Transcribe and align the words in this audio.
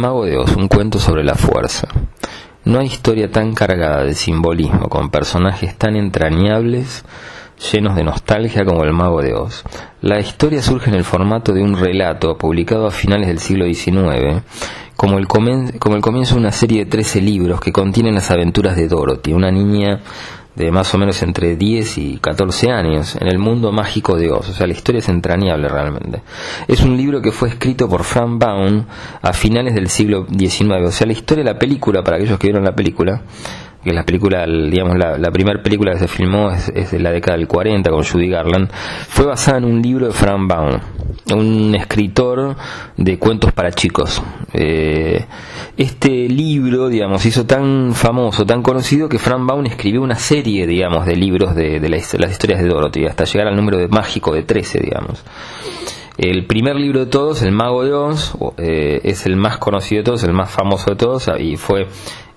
Mago 0.00 0.24
de 0.24 0.38
Oz, 0.38 0.56
un 0.56 0.66
cuento 0.66 0.98
sobre 0.98 1.22
la 1.22 1.34
fuerza. 1.34 1.86
No 2.64 2.78
hay 2.78 2.86
historia 2.86 3.30
tan 3.30 3.52
cargada 3.52 4.02
de 4.02 4.14
simbolismo, 4.14 4.88
con 4.88 5.10
personajes 5.10 5.76
tan 5.76 5.94
entrañables, 5.94 7.04
llenos 7.70 7.96
de 7.96 8.04
nostalgia 8.04 8.64
como 8.64 8.82
el 8.84 8.94
Mago 8.94 9.20
de 9.20 9.34
Oz. 9.34 9.62
La 10.00 10.18
historia 10.18 10.62
surge 10.62 10.88
en 10.88 10.96
el 10.96 11.04
formato 11.04 11.52
de 11.52 11.62
un 11.62 11.76
relato 11.76 12.38
publicado 12.38 12.86
a 12.86 12.90
finales 12.90 13.28
del 13.28 13.40
siglo 13.40 13.66
XIX, 13.66 14.42
como 14.96 15.18
el, 15.18 15.28
como 15.28 15.96
el 15.96 16.02
comienzo 16.02 16.34
de 16.36 16.40
una 16.40 16.52
serie 16.52 16.86
de 16.86 16.90
13 16.90 17.20
libros 17.20 17.60
que 17.60 17.70
contienen 17.70 18.14
las 18.14 18.30
aventuras 18.30 18.76
de 18.76 18.88
Dorothy, 18.88 19.34
una 19.34 19.50
niña 19.50 20.00
de 20.54 20.70
más 20.70 20.92
o 20.94 20.98
menos 20.98 21.22
entre 21.22 21.56
10 21.56 21.98
y 21.98 22.18
14 22.18 22.70
años 22.70 23.16
en 23.16 23.28
el 23.28 23.38
mundo 23.38 23.72
mágico 23.72 24.16
de 24.16 24.30
Oz. 24.30 24.48
O 24.48 24.52
sea, 24.52 24.66
la 24.66 24.72
historia 24.72 24.98
es 24.98 25.08
entrañable 25.08 25.68
realmente. 25.68 26.22
Es 26.66 26.80
un 26.80 26.96
libro 26.96 27.22
que 27.22 27.32
fue 27.32 27.48
escrito 27.48 27.88
por 27.88 28.04
Frank 28.04 28.38
Baum 28.38 28.84
a 29.22 29.32
finales 29.32 29.74
del 29.74 29.88
siglo 29.88 30.26
XIX. 30.26 30.86
O 30.86 30.90
sea, 30.90 31.06
la 31.06 31.12
historia 31.12 31.44
de 31.44 31.52
la 31.52 31.58
película, 31.58 32.02
para 32.02 32.16
aquellos 32.16 32.38
que 32.38 32.48
vieron 32.48 32.64
la 32.64 32.74
película, 32.74 33.22
que 33.82 33.92
la 33.92 34.04
película, 34.04 34.44
digamos, 34.46 34.96
la, 34.98 35.30
primera 35.30 35.62
película 35.62 35.92
que 35.92 36.00
se 36.00 36.08
filmó 36.08 36.50
es, 36.50 36.90
de 36.90 36.98
la 36.98 37.10
década 37.12 37.38
del 37.38 37.48
40 37.48 37.90
con 37.90 38.04
Judy 38.04 38.28
Garland, 38.28 38.70
fue 39.08 39.26
basada 39.26 39.58
en 39.58 39.64
un 39.64 39.80
libro 39.80 40.06
de 40.06 40.12
Frank 40.12 40.46
Baum, 40.46 40.80
un 41.34 41.74
escritor 41.74 42.56
de 42.96 43.18
cuentos 43.18 43.52
para 43.52 43.72
chicos. 43.72 44.22
Eh, 44.52 45.24
este 45.76 46.28
libro, 46.28 46.88
digamos, 46.88 47.24
hizo 47.24 47.46
tan 47.46 47.94
famoso, 47.94 48.44
tan 48.44 48.62
conocido 48.62 49.08
que 49.08 49.18
Frank 49.18 49.46
Baum 49.46 49.64
escribió 49.64 50.02
una 50.02 50.16
serie, 50.16 50.66
digamos, 50.66 51.06
de 51.06 51.16
libros 51.16 51.54
de, 51.54 51.80
las 51.88 52.30
historias 52.30 52.62
de 52.62 52.68
Dorothy, 52.68 53.06
hasta 53.06 53.24
llegar 53.24 53.48
al 53.48 53.56
número 53.56 53.78
de 53.78 53.88
mágico 53.88 54.34
de 54.34 54.42
13, 54.42 54.80
digamos. 54.80 55.24
El 56.18 56.44
primer 56.46 56.76
libro 56.76 57.00
de 57.00 57.06
todos, 57.06 57.40
El 57.40 57.52
Mago 57.52 57.82
de 57.82 57.94
Oz, 57.94 58.36
eh, 58.58 59.00
es 59.04 59.24
el 59.24 59.36
más 59.36 59.56
conocido 59.56 60.00
de 60.00 60.04
todos, 60.04 60.24
el 60.24 60.34
más 60.34 60.50
famoso 60.50 60.90
de 60.90 60.96
todos, 60.96 61.30
y 61.38 61.56
fue 61.56 61.86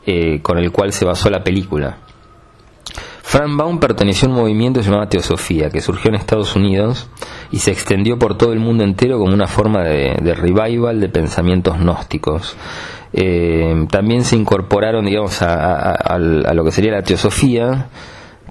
eh, 0.05 0.41
con 0.41 0.57
el 0.57 0.71
cual 0.71 0.91
se 0.91 1.05
basó 1.05 1.29
la 1.29 1.43
película. 1.43 1.97
Frank 3.33 3.57
Baum 3.57 3.79
perteneció 3.79 4.27
a 4.27 4.31
un 4.31 4.37
movimiento 4.37 4.81
llamado 4.81 5.07
Teosofía, 5.07 5.69
que 5.69 5.81
surgió 5.81 6.09
en 6.09 6.15
Estados 6.15 6.55
Unidos 6.55 7.09
y 7.51 7.57
se 7.59 7.71
extendió 7.71 8.19
por 8.19 8.37
todo 8.37 8.53
el 8.53 8.59
mundo 8.59 8.83
entero 8.83 9.17
como 9.17 9.33
una 9.33 9.47
forma 9.47 9.81
de, 9.81 10.35
revival 10.35 10.99
de 10.99 11.09
pensamientos 11.09 11.79
gnósticos. 11.79 12.55
Eh, 13.11 13.87
también 13.89 14.23
se 14.23 14.35
incorporaron, 14.35 15.05
digamos, 15.05 15.41
a, 15.41 16.17
lo 16.19 16.63
que 16.63 16.71
sería 16.71 16.91
la 16.91 17.01
Teosofía, 17.01 17.87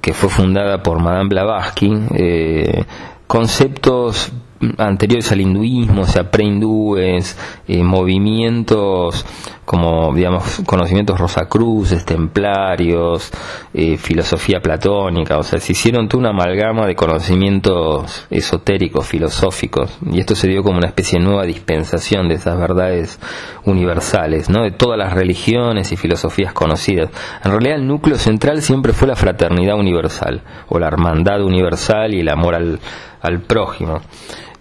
que 0.00 0.14
fue 0.14 0.28
fundada 0.28 0.83
por 0.83 1.00
Madame 1.00 1.28
Blavatsky, 1.28 1.92
eh, 2.17 2.84
conceptos 3.28 4.33
anteriores 4.78 5.30
al 5.32 5.41
hinduismo, 5.41 6.02
o 6.02 6.06
sea, 6.06 6.30
prehindúes, 6.30 7.36
eh, 7.68 7.82
movimientos 7.82 9.24
como, 9.64 10.12
digamos, 10.12 10.60
conocimientos 10.66 11.18
rosacruces, 11.18 12.05
templarios, 12.05 13.30
eh, 13.72 13.96
filosofía 13.96 14.60
platónica, 14.60 15.38
o 15.38 15.42
sea, 15.42 15.60
se 15.60 15.72
hicieron 15.72 16.08
toda 16.08 16.20
una 16.20 16.30
amalgama 16.30 16.86
de 16.86 16.96
conocimientos 16.96 18.27
esotéricos, 18.28 19.06
filosóficos, 19.06 19.98
y 20.10 20.20
esto 20.20 20.34
se 20.34 20.48
dio 20.48 20.62
como 20.62 20.78
una 20.78 20.88
especie 20.88 21.18
de 21.18 21.24
nueva 21.24 21.44
dispensación 21.44 22.28
de 22.28 22.34
esas 22.34 22.58
verdades 22.58 23.18
universales, 23.64 24.50
¿no? 24.50 24.62
De 24.62 24.72
todas 24.72 24.98
las 24.98 25.12
religiones 25.12 25.92
y 25.92 25.96
filosofías 25.96 26.52
conocidas. 26.52 27.10
En 27.44 27.52
realidad 27.52 27.77
el 27.77 27.86
núcleo 27.86 28.18
central 28.18 28.62
siempre 28.62 28.92
fue 28.92 29.08
la 29.08 29.16
fraternidad 29.16 29.77
universal, 29.78 30.42
o 30.68 30.78
la 30.78 30.88
hermandad 30.88 31.40
universal 31.42 32.12
y 32.14 32.20
el 32.20 32.28
amor 32.28 32.56
al, 32.56 32.80
al 33.20 33.40
prójimo. 33.40 34.00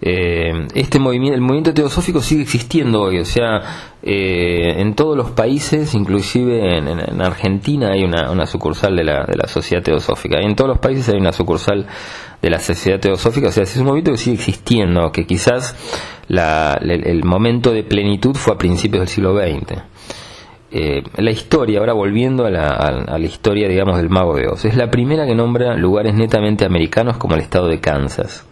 Eh, 0.04 0.66
este 0.74 0.98
movimiento, 0.98 1.36
el 1.36 1.40
movimiento 1.42 1.72
teosófico 1.72 2.20
sigue 2.20 2.42
existiendo 2.42 3.02
hoy, 3.02 3.20
o 3.20 3.24
sea, 3.24 3.92
eh, 4.02 4.80
en 4.80 4.94
todos 4.94 5.16
los 5.16 5.30
países, 5.30 5.94
inclusive 5.94 6.76
en, 6.78 7.22
Argentina 7.22 7.92
hay 7.92 8.02
una, 8.02 8.44
sucursal 8.46 8.96
de 8.96 9.04
la, 9.04 9.24
de 9.24 9.36
la 9.36 9.46
Sociedad 9.46 9.80
Teosófica, 9.80 10.42
y 10.42 10.44
en 10.44 10.56
todos 10.56 10.70
los 10.70 10.78
países 10.78 11.08
hay 11.08 11.20
una 11.20 11.32
sucursal 11.32 11.86
de 12.42 12.50
la 12.50 12.58
Sociedad 12.58 12.98
Teosófica, 12.98 13.46
o 13.46 13.52
sea, 13.52 13.62
es 13.62 13.76
un 13.76 13.84
movimiento 13.84 14.10
que 14.10 14.18
sigue 14.18 14.34
existiendo, 14.34 15.12
que 15.12 15.24
quizás 15.24 15.76
el, 16.28 17.22
momento 17.22 17.70
de 17.70 17.84
plenitud 17.84 18.34
fue 18.34 18.54
a 18.54 18.58
principios 18.58 19.02
del 19.02 19.08
siglo 19.08 19.38
XX. 19.38 19.82
Eh, 20.72 21.04
la 21.16 21.30
historia, 21.30 21.78
ahora 21.78 21.92
volviendo 21.92 22.44
a 22.44 22.50
la, 22.50 22.70
a 22.70 23.18
la, 23.18 23.26
historia, 23.26 23.68
digamos, 23.68 23.98
del 23.98 24.10
Mago 24.10 24.34
de 24.34 24.48
Oz, 24.48 24.64
es 24.64 24.74
la 24.74 24.90
primera 24.90 25.26
que 25.26 25.36
nombra 25.36 25.76
lugares 25.76 26.14
netamente 26.14 26.64
americanos 26.64 27.18
como 27.18 27.36
el 27.36 27.42
estado 27.42 27.68
de 27.68 27.78
Kansas 27.78 28.48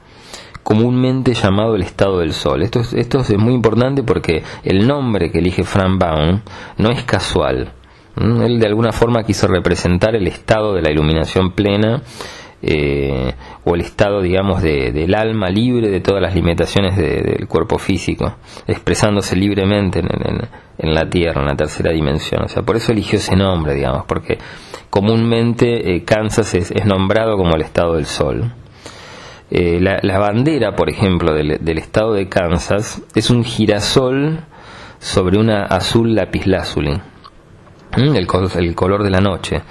comúnmente 0.62 1.34
llamado 1.34 1.75
el 1.76 1.82
estado 1.82 2.19
del 2.19 2.32
sol. 2.32 2.62
Esto 2.62 2.81
es, 2.81 2.93
esto 2.93 3.21
es 3.21 3.37
muy 3.38 3.54
importante 3.54 4.03
porque 4.03 4.43
el 4.62 4.87
nombre 4.87 5.31
que 5.31 5.38
elige 5.38 5.65
Frank 5.65 5.98
Baum 5.98 6.41
no 6.78 6.91
es 6.91 7.03
casual. 7.04 7.72
Él 8.16 8.59
de 8.59 8.66
alguna 8.66 8.93
forma 8.93 9.22
quiso 9.22 9.47
representar 9.47 10.15
el 10.15 10.26
estado 10.26 10.75
de 10.75 10.82
la 10.82 10.91
iluminación 10.91 11.53
plena 11.53 12.03
eh, 12.62 13.32
o 13.65 13.75
el 13.75 13.81
estado, 13.81 14.20
digamos, 14.20 14.62
de, 14.62 14.93
del 14.93 15.15
alma 15.15 15.49
libre 15.49 15.88
de 15.88 16.00
todas 16.00 16.20
las 16.20 16.34
limitaciones 16.34 16.97
del 16.97 17.47
cuerpo 17.49 17.78
físico, 17.78 18.37
expresándose 18.66 19.37
libremente 19.37 20.00
en, 20.00 20.94
la 20.94 21.09
Tierra, 21.09 21.41
en 21.41 21.47
la 21.47 21.56
tercera 21.56 21.93
dimensión. 21.93 22.43
O 22.44 22.49
sea, 22.49 22.62
por 22.62 22.76
eso 22.76 22.93
eligió 22.93 23.19
ese 23.19 23.37
nombre, 23.37 23.75
digamos, 23.75 24.04
porque 24.06 24.38
comúnmente 24.91 25.94
eh, 25.94 26.04
Kansas 26.04 26.53
es, 26.54 26.70
es 26.70 26.84
nombrado 26.84 27.37
como 27.37 27.54
el 27.56 27.62
estado 27.62 27.94
del 27.94 28.06
Sol. 28.06 28.53
Eh, 29.50 29.81
la, 29.81 30.19
bandera, 30.19 30.77
por 30.77 30.88
ejemplo, 30.88 31.34
del, 31.34 31.78
estado 31.78 32.12
de 32.15 32.28
Kansas 32.28 33.03
es 33.16 33.31
un 33.31 33.43
girasol 33.43 34.44
sobre 35.00 35.38
una 35.38 35.65
azul 35.65 36.15
lapislázuli. 36.15 37.00
El, 37.97 38.15
el, 38.15 38.75
color 38.77 39.03
de 39.03 39.11
la 39.11 39.21
noche. 39.21 39.62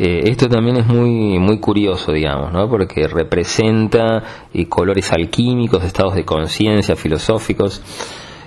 Eh, 0.00 0.22
esto 0.24 0.48
también 0.48 0.78
es 0.78 0.86
muy, 0.86 1.38
muy 1.38 1.60
curioso, 1.60 2.10
digamos, 2.10 2.52
¿no? 2.52 2.68
porque 2.68 3.06
representa 3.06 4.48
eh, 4.52 4.68
colores 4.68 5.12
alquímicos, 5.12 5.84
estados 5.84 6.16
de 6.16 6.24
conciencia, 6.24 6.96
filosóficos. 6.96 7.80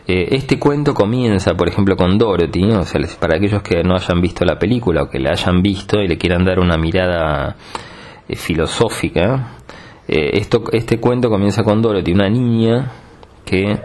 este 0.05 0.59
cuento 0.59 0.93
comienza, 0.93 1.53
por 1.53 1.69
ejemplo, 1.69 1.95
con 1.95 2.17
Dorothy, 2.17 2.69
o 2.71 2.83
sea, 2.83 2.99
para 3.17 3.37
aquellos 3.37 3.61
que 3.61 3.81
no 3.83 3.95
hayan 3.95 4.19
visto 4.19 4.43
la 4.43 4.59
película 4.59 5.03
o 5.03 5.09
que 5.09 5.19
la 5.19 5.29
hayan 5.29 5.61
visto 5.61 6.01
y 6.01 6.09
le 6.09 6.17
quieran 6.17 6.43
dar 6.43 6.59
una 6.59 6.75
mirada 6.75 7.55
filosófica, 8.27 9.61
eh, 10.07 10.31
esto, 10.33 10.63
este 10.71 10.99
cuento 10.99 11.29
comienza 11.29 11.63
con 11.63 11.81
Dorothy, 11.81 12.11
una 12.11 12.29
niña 12.29 12.91
que 13.45 13.79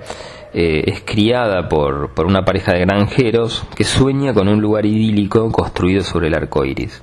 eh, 0.54 0.84
es 0.86 1.02
criada 1.04 1.68
por, 1.68 2.14
por, 2.14 2.26
una 2.26 2.44
pareja 2.44 2.72
de 2.72 2.80
granjeros 2.80 3.64
que 3.74 3.84
sueña 3.84 4.32
con 4.32 4.48
un 4.48 4.60
lugar 4.60 4.86
idílico 4.86 5.50
construido 5.52 6.02
sobre 6.02 6.28
el 6.28 6.34
arco 6.34 6.64
iris, 6.64 7.02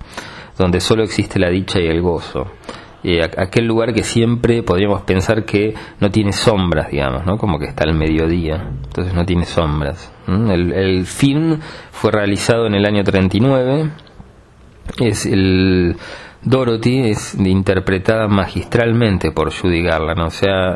donde 0.57 0.79
solo 0.79 1.03
existe 1.03 1.39
la 1.39 1.49
dicha 1.49 1.79
y 1.79 1.87
el 1.87 2.01
gozo. 2.01 2.47
Eh, 3.03 3.21
aquel 3.21 3.65
lugar 3.65 3.93
que 3.93 4.03
siempre 4.03 4.63
podríamos 4.63 5.01
pensar 5.01 5.43
que 5.43 5.73
no 5.99 6.09
tiene 6.09 6.31
sombras, 6.31 6.89
digamos, 6.89 7.25
¿no? 7.25 7.37
como 7.37 7.59
que 7.59 7.65
está 7.65 7.83
al 7.83 7.93
mediodía, 7.93 8.71
entonces 8.85 9.13
no 9.13 9.25
tiene 9.25 9.45
sombras. 9.45 10.11
El, 10.25 10.71
el 10.71 11.05
film 11.05 11.59
fue 11.91 12.11
realizado 12.11 12.65
en 12.65 12.75
el 12.75 12.85
año 12.85 13.03
39, 13.03 13.91
es 15.01 15.25
el 15.25 15.97
Dorothy 16.45 17.09
es 17.09 17.35
interpretada 17.35 18.27
magistralmente 18.27 19.31
por 19.31 19.53
Judy 19.53 19.81
Garland. 19.81 20.21
O 20.21 20.29
sea, 20.29 20.75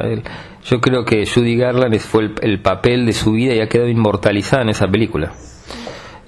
yo 0.64 0.82
creo 0.82 1.04
que 1.06 1.26
Judy 1.26 1.58
Garland 1.58 1.98
fue 2.00 2.32
el, 2.42 2.62
papel 2.62 3.06
de 3.06 3.14
su 3.14 3.32
vida 3.34 3.54
y 3.54 3.60
ha 3.60 3.68
quedado 3.68 3.90
inmortalizada 3.90 4.64
en 4.64 4.70
esa 4.70 4.88
película. 4.88 5.34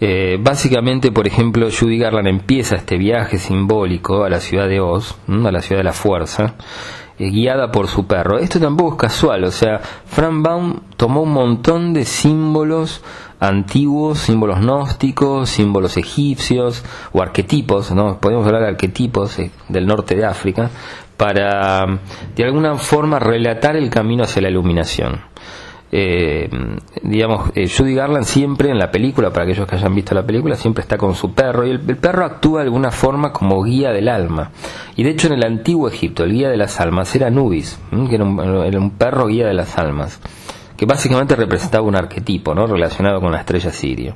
Eh, 0.01 0.37
básicamente, 0.39 1.11
por 1.11 1.27
ejemplo, 1.27 1.67
Judy 1.71 1.97
Garland 1.97 2.27
empieza 2.27 2.75
este 2.75 2.97
viaje 2.97 3.37
simbólico 3.37 4.23
a 4.23 4.29
la 4.29 4.39
ciudad 4.39 4.67
de 4.67 4.79
Oz, 4.79 5.17
a 5.27 5.51
la 5.51 5.61
ciudad 5.61 5.79
de 5.79 5.85
la 5.85 5.93
fuerza, 5.93 6.55
eh, 7.17 7.29
guiada 7.29 7.69
por 7.71 7.87
su 7.87 8.07
perro. 8.07 8.39
Esto 8.39 8.59
tampoco 8.59 8.91
es 8.93 8.97
casual, 9.11 9.43
o 9.43 9.51
sea, 9.51 9.79
Frank 10.05 10.41
Baum 10.41 10.79
tomó 10.95 11.23
un 11.23 11.33
montón 11.33 11.93
de 11.93 12.05
símbolos 12.05 13.03
antiguos, 13.39 14.19
símbolos 14.19 14.59
gnósticos, 14.59 15.49
símbolos 15.49 15.97
egipcios 15.97 16.83
o 17.13 17.21
arquetipos, 17.21 17.91
¿no? 17.91 18.19
podemos 18.19 18.45
hablar 18.45 18.63
de 18.63 18.69
arquetipos 18.69 19.39
eh, 19.39 19.51
del 19.69 19.87
norte 19.87 20.15
de 20.15 20.25
África, 20.25 20.69
para 21.17 21.85
de 22.35 22.43
alguna 22.43 22.75
forma 22.75 23.19
relatar 23.19 23.75
el 23.75 23.89
camino 23.89 24.23
hacia 24.23 24.41
la 24.41 24.49
iluminación. 24.49 25.21
Eh, 25.91 26.47
digamos, 27.01 27.51
eh, 27.55 27.67
Judy 27.67 27.95
Garland 27.95 28.25
siempre 28.25 28.69
en 28.69 28.77
la 28.77 28.91
película, 28.91 29.31
para 29.31 29.43
aquellos 29.43 29.67
que 29.67 29.75
hayan 29.75 29.95
visto 29.95 30.13
la 30.13 30.25
película, 30.25 30.55
siempre 30.55 30.83
está 30.83 30.97
con 30.97 31.15
su 31.15 31.33
perro 31.33 31.65
y 31.65 31.71
el, 31.71 31.79
perro 31.79 32.25
actúa 32.25 32.59
de 32.59 32.65
alguna 32.65 32.91
forma 32.91 33.33
como 33.33 33.63
guía 33.63 33.91
del 33.91 34.07
alma. 34.07 34.51
Y 34.95 35.03
de 35.03 35.09
hecho 35.09 35.27
en 35.27 35.33
el 35.33 35.43
antiguo 35.43 35.87
Egipto 35.87 36.23
el 36.23 36.33
guía 36.33 36.49
de 36.49 36.57
las 36.57 36.79
almas 36.79 37.15
era 37.15 37.29
Nubis, 37.31 37.79
que 38.07 38.15
era 38.15 38.23
un, 38.23 38.91
perro 38.97 39.27
guía 39.27 39.47
de 39.47 39.53
las 39.53 39.77
almas 39.77 40.19
que 40.79 40.85
básicamente 40.85 41.35
representaba 41.35 41.85
un 41.85 41.97
arquetipo 41.97 42.55
¿no? 42.55 42.65
relacionado 42.65 43.19
con 43.19 43.33
la 43.33 43.39
estrella 43.39 43.69
sirio. 43.69 44.15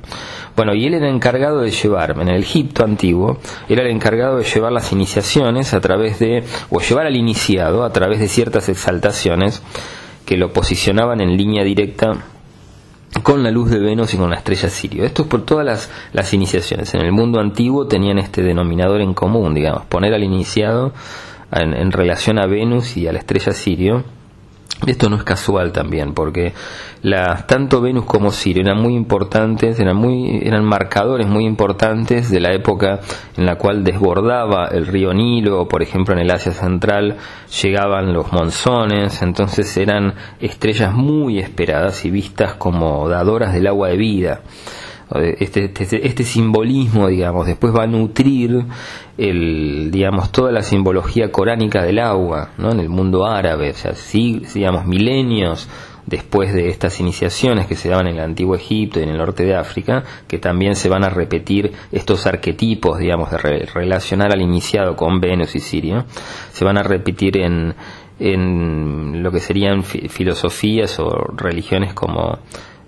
Bueno, 0.56 0.74
y 0.74 0.86
él 0.86 0.94
era 0.94 1.10
encargado 1.10 1.60
de 1.60 1.70
llevar, 1.70 2.12
en 2.18 2.30
el 2.30 2.40
Egipto 2.40 2.84
antiguo, 2.84 3.36
era 3.68 3.82
el 3.82 3.88
encargado 3.88 4.38
de 4.38 4.44
llevar 4.44 4.72
las 4.72 4.90
iniciaciones 4.90 5.74
a 5.74 5.82
través 5.82 6.18
de, 6.20 6.42
o 6.70 6.80
llevar 6.80 7.04
al 7.04 7.16
iniciado 7.16 7.84
a 7.84 7.92
través 7.92 8.18
de 8.18 8.28
ciertas 8.28 8.70
exaltaciones 8.70 9.62
que 10.24 10.38
lo 10.38 10.54
posicionaban 10.54 11.20
en 11.20 11.36
línea 11.36 11.64
directa 11.64 12.14
con 13.22 13.42
la 13.42 13.50
luz 13.50 13.68
de 13.68 13.80
Venus 13.80 14.14
y 14.14 14.16
con 14.16 14.30
la 14.30 14.36
estrella 14.36 14.70
Sirio. 14.70 15.04
Esto 15.04 15.24
es 15.24 15.28
por 15.28 15.44
todas 15.44 15.66
las, 15.66 15.90
las 16.14 16.32
iniciaciones. 16.32 16.94
En 16.94 17.02
el 17.02 17.12
mundo 17.12 17.40
antiguo 17.40 17.88
tenían 17.88 18.18
este 18.18 18.42
denominador 18.42 19.02
en 19.02 19.12
común, 19.12 19.52
digamos, 19.52 19.84
poner 19.84 20.14
al 20.14 20.24
iniciado 20.24 20.94
en, 21.52 21.74
en 21.74 21.92
relación 21.92 22.38
a 22.38 22.46
Venus 22.46 22.96
y 22.96 23.06
a 23.06 23.12
la 23.12 23.18
estrella 23.18 23.52
Sirio 23.52 24.13
esto 24.86 25.08
no 25.08 25.16
es 25.16 25.24
casual 25.24 25.72
también, 25.72 26.14
porque 26.14 26.52
la, 27.02 27.46
tanto 27.46 27.80
Venus 27.80 28.04
como 28.04 28.32
Sirio 28.32 28.62
eran 28.62 28.80
muy 28.80 28.94
importantes, 28.94 29.78
eran, 29.80 29.96
muy, 29.96 30.40
eran 30.42 30.64
marcadores 30.64 31.26
muy 31.26 31.44
importantes 31.44 32.30
de 32.30 32.40
la 32.40 32.52
época 32.52 33.00
en 33.36 33.46
la 33.46 33.56
cual 33.56 33.84
desbordaba 33.84 34.66
el 34.66 34.86
río 34.86 35.12
Nilo, 35.12 35.68
por 35.68 35.82
ejemplo 35.82 36.14
en 36.14 36.20
el 36.20 36.30
Asia 36.30 36.52
Central 36.52 37.16
llegaban 37.62 38.12
los 38.12 38.32
monzones, 38.32 39.22
entonces 39.22 39.76
eran 39.76 40.14
estrellas 40.40 40.92
muy 40.92 41.38
esperadas 41.38 42.04
y 42.04 42.10
vistas 42.10 42.54
como 42.54 43.08
dadoras 43.08 43.52
del 43.52 43.66
agua 43.66 43.88
de 43.88 43.96
vida. 43.96 44.40
Este, 45.38 45.66
este, 45.66 46.06
este, 46.06 46.24
simbolismo, 46.24 47.08
digamos, 47.08 47.46
después 47.46 47.74
va 47.74 47.84
a 47.84 47.86
nutrir 47.86 48.64
el, 49.18 49.90
digamos, 49.90 50.32
toda 50.32 50.50
la 50.50 50.62
simbología 50.62 51.30
coránica 51.30 51.82
del 51.82 51.98
agua, 51.98 52.50
¿no? 52.56 52.72
En 52.72 52.80
el 52.80 52.88
mundo 52.88 53.26
árabe, 53.26 53.70
o 53.70 53.74
sea, 53.74 53.94
sí, 53.94 54.42
digamos, 54.54 54.86
milenios 54.86 55.68
después 56.06 56.52
de 56.52 56.68
estas 56.68 57.00
iniciaciones 57.00 57.66
que 57.66 57.76
se 57.76 57.88
daban 57.88 58.08
en 58.08 58.16
el 58.16 58.22
antiguo 58.22 58.54
Egipto 58.56 58.98
y 58.98 59.04
en 59.04 59.10
el 59.10 59.18
norte 59.18 59.44
de 59.44 59.54
África, 59.54 60.04
que 60.26 60.38
también 60.38 60.74
se 60.74 60.88
van 60.88 61.04
a 61.04 61.10
repetir 61.10 61.72
estos 61.92 62.26
arquetipos, 62.26 62.98
digamos, 62.98 63.30
de 63.30 63.38
relacionar 63.38 64.32
al 64.32 64.42
iniciado 64.42 64.96
con 64.96 65.20
Venus 65.20 65.54
y 65.54 65.60
Sirio, 65.60 66.04
se 66.50 66.64
van 66.64 66.78
a 66.78 66.82
repetir 66.82 67.38
en, 67.38 67.74
en 68.18 69.22
lo 69.22 69.30
que 69.30 69.40
serían 69.40 69.82
filosofías 69.82 70.98
o 70.98 71.10
religiones 71.36 71.94
como 71.94 72.38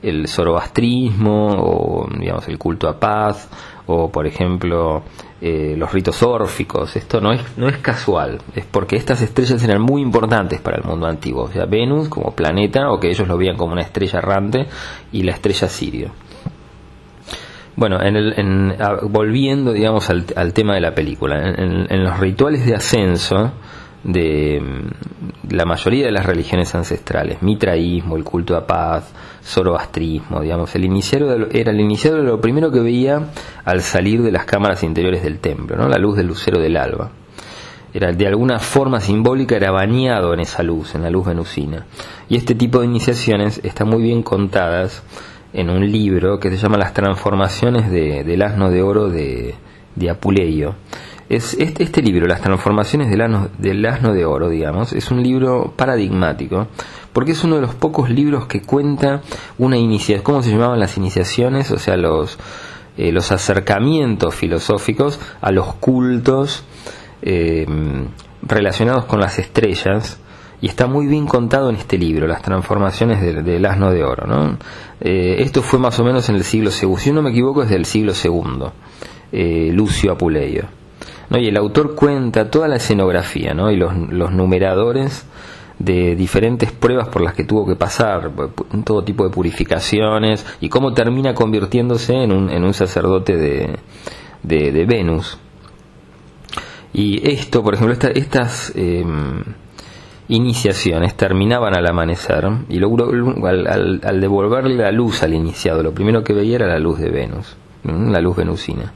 el 0.09 0.29
zoroastrismo 0.29 1.49
o 1.59 2.09
digamos 2.19 2.47
el 2.49 2.59
culto 2.59 2.89
a 2.89 2.99
paz 2.99 3.49
o 3.87 4.11
por 4.11 4.27
ejemplo 4.27 5.03
eh, 5.41 5.75
los 5.77 5.93
ritos 5.93 6.23
órficos. 6.23 6.97
Esto 6.97 7.21
no 7.21 7.33
es 7.33 7.41
no 7.57 7.69
es 7.69 7.79
casual 7.79 8.39
es 8.55 8.65
porque 8.65 8.97
estas 8.97 9.23
estrellas 9.23 9.63
eran 9.63 9.83
muy 9.83 10.03
importantes 10.03 10.61
para 10.61 10.77
el 10.79 10.85
mundo 10.85 11.07
antiguo 11.07 11.45
o 11.45 11.49
sea 11.49 11.67
Venus 11.67 12.09
como 12.09 12.33
planeta 12.33 12.91
o 12.91 13.01
que 13.01 13.11
ellos 13.11 13.29
lo 13.29 13.37
veían 13.37 13.57
como 13.57 13.73
una 13.73 13.83
estrella 13.83 14.19
errante 14.19 14.67
y 15.13 15.23
la 15.23 15.33
estrella 15.33 15.69
Sirio. 15.69 16.11
Bueno, 17.79 18.01
en 18.03 18.17
el, 18.17 18.77
volviendo, 19.11 19.75
digamos, 19.75 20.09
al, 20.09 20.55
tema 20.55 20.77
de 20.77 20.81
la 20.81 20.95
película, 20.95 21.37
en 21.37 22.05
los 22.05 22.19
rituales 22.19 22.65
de 22.65 22.75
ascenso, 22.75 23.53
de 24.07 24.63
la 25.51 25.65
mayoría 25.65 26.07
de 26.07 26.13
las 26.13 26.25
religiones 26.25 26.75
ancestrales, 26.75 27.43
mitraísmo, 27.43 28.17
el 28.17 28.23
culto 28.23 28.57
a 28.57 28.65
paz, 28.65 29.13
zoroastrismo, 29.45 30.41
digamos, 30.41 30.75
el 30.77 30.85
iniciado 30.85 31.49
era 31.51 31.73
el 31.73 31.81
iniciado 31.81 32.19
de 32.19 32.23
lo 32.23 32.41
primero 32.41 32.71
que 32.71 32.81
veía 32.81 33.21
al 33.65 33.81
salir 33.83 34.23
de 34.23 34.31
las 34.31 34.45
cámaras 34.45 34.85
interiores 34.85 35.25
del 35.25 35.41
templo, 35.41 35.77
¿no? 35.77 35.89
la 35.89 35.99
luz 35.99 36.17
del 36.17 36.29
lucero 36.29 36.61
del 36.61 36.77
alba. 36.77 37.11
Era 37.93 38.13
de 38.13 38.27
alguna 38.27 38.59
forma 38.59 39.01
simbólica 39.01 39.57
era 39.57 39.73
bañado 39.73 40.35
en 40.35 40.41
esa 40.41 40.63
luz, 40.63 40.95
en 40.95 41.03
la 41.03 41.11
luz 41.11 41.27
venusina. 41.27 41.87
Y 42.29 42.37
este 42.37 42.55
tipo 42.55 42.81
de 42.81 42.87
iniciaciones 42.87 43.61
están 43.65 43.89
muy 43.89 44.03
bien 44.03 44.23
contadas 44.23 45.03
en 45.53 45.71
un 45.71 45.91
libro 45.91 46.39
que 46.39 46.51
se 46.51 46.59
llama 46.59 46.77
Las 46.77 46.93
transformaciones 46.93 47.91
del 47.91 48.43
asno 48.43 48.71
de 48.71 48.83
oro 48.83 49.09
de, 49.09 49.55
de 49.95 50.11
Apuleio 50.11 50.75
es 51.29 51.55
este, 51.55 51.83
este 51.83 52.03
libro, 52.03 52.27
Las 52.27 52.41
transformaciones 52.41 53.11
del 53.11 53.87
asno, 53.87 54.13
de 54.13 54.25
oro, 54.25 54.49
digamos, 54.49 54.93
es 54.93 55.11
un 55.11 55.23
libro 55.23 55.73
paradigmático, 55.77 56.69
porque 57.13 57.33
es 57.33 57.43
uno 57.43 57.57
de 57.57 57.63
los 57.63 57.75
pocos 57.75 58.11
libros 58.11 58.47
que 58.47 58.63
cuenta 58.63 59.23
una 59.59 59.77
iniciación, 59.77 60.23
¿cómo 60.23 60.43
se 60.43 60.51
llamaban 60.51 60.79
las 60.79 60.97
iniciaciones? 60.97 61.71
O 61.73 61.79
sea, 61.79 61.97
los, 61.97 62.39
eh, 62.97 63.11
los 63.11 63.33
acercamientos 63.33 64.35
filosóficos 64.35 65.19
a 65.41 65.51
los 65.51 65.75
cultos 65.75 66.65
eh, 67.23 67.67
relacionados 68.43 69.07
con 69.07 69.21
las 69.21 69.39
estrellas, 69.39 70.21
y 70.61 70.69
está 70.69 70.87
muy 70.87 71.07
bien 71.07 71.27
contado 71.27 71.69
en 71.69 71.77
este 71.77 71.99
libro, 71.99 72.27
Las 72.27 72.41
transformaciones 72.41 73.21
del, 73.21 73.67
asno 73.67 73.91
de 73.91 74.05
oro. 74.05 74.27
¿no? 74.27 74.57
Eh, 75.01 75.37
esto 75.41 75.61
fue 75.61 75.79
más 75.79 75.99
o 75.99 76.05
menos 76.05 76.29
en 76.31 76.37
el 76.37 76.45
siglo 76.45 76.71
II, 76.71 76.95
si 76.99 77.13
no 77.13 77.21
me 77.21 77.31
equivoco 77.31 77.63
es 77.65 77.69
del 77.69 77.85
siglo 77.85 78.13
II, 78.13 79.73
Lucio 79.73 80.13
Apuleio. 80.13 80.86
¿No? 81.31 81.39
Y 81.39 81.49
el 81.49 81.57
autor 81.57 81.95
cuenta 81.95 82.51
toda 82.51 82.69
la 82.69 82.77
escenografía 82.77 83.55
¿no? 83.55 83.71
y 83.71 83.77
los, 83.77 83.97
los 83.97 84.33
numeradores 84.33 85.27
de 85.79 86.17
diferentes 86.17 86.73
pruebas 86.73 87.09
por 87.09 87.23
las 87.23 87.35
que 87.35 87.45
tuvo 87.45 87.67
que 87.67 87.77
pasar, 87.77 88.31
todo 88.85 89.05
tipo 89.05 89.25
de 89.25 89.31
purificaciones, 89.31 90.47
y 90.61 90.69
cómo 90.69 90.93
termina 90.95 91.35
convirtiéndose 91.35 92.15
en 92.15 92.33
un, 92.33 92.51
en 92.51 92.65
un 92.65 92.73
sacerdote 92.73 93.37
de, 93.37 93.77
de, 94.43 94.87
Venus. 94.87 95.39
Y 96.93 97.29
esto, 97.29 97.63
por 97.63 97.75
ejemplo, 97.75 97.95
estas 98.15 98.73
em, 98.75 99.43
iniciaciones 100.29 101.15
terminaban 101.15 101.77
al 101.77 101.87
amanecer, 101.87 102.49
y 102.71 102.79
luego 102.79 102.97
al, 103.47 104.01
al, 104.03 104.21
devolverle 104.21 104.77
la 104.77 104.93
luz 104.93 105.23
al 105.23 105.35
iniciado, 105.35 105.83
lo 105.83 105.93
primero 105.93 106.25
que 106.25 106.33
veía 106.33 106.57
era 106.57 106.67
la 106.69 106.79
luz 106.79 106.99
de 106.99 107.11
Venus, 107.11 107.55
la 107.85 108.21
luz 108.21 108.37
venusina. 108.37 108.95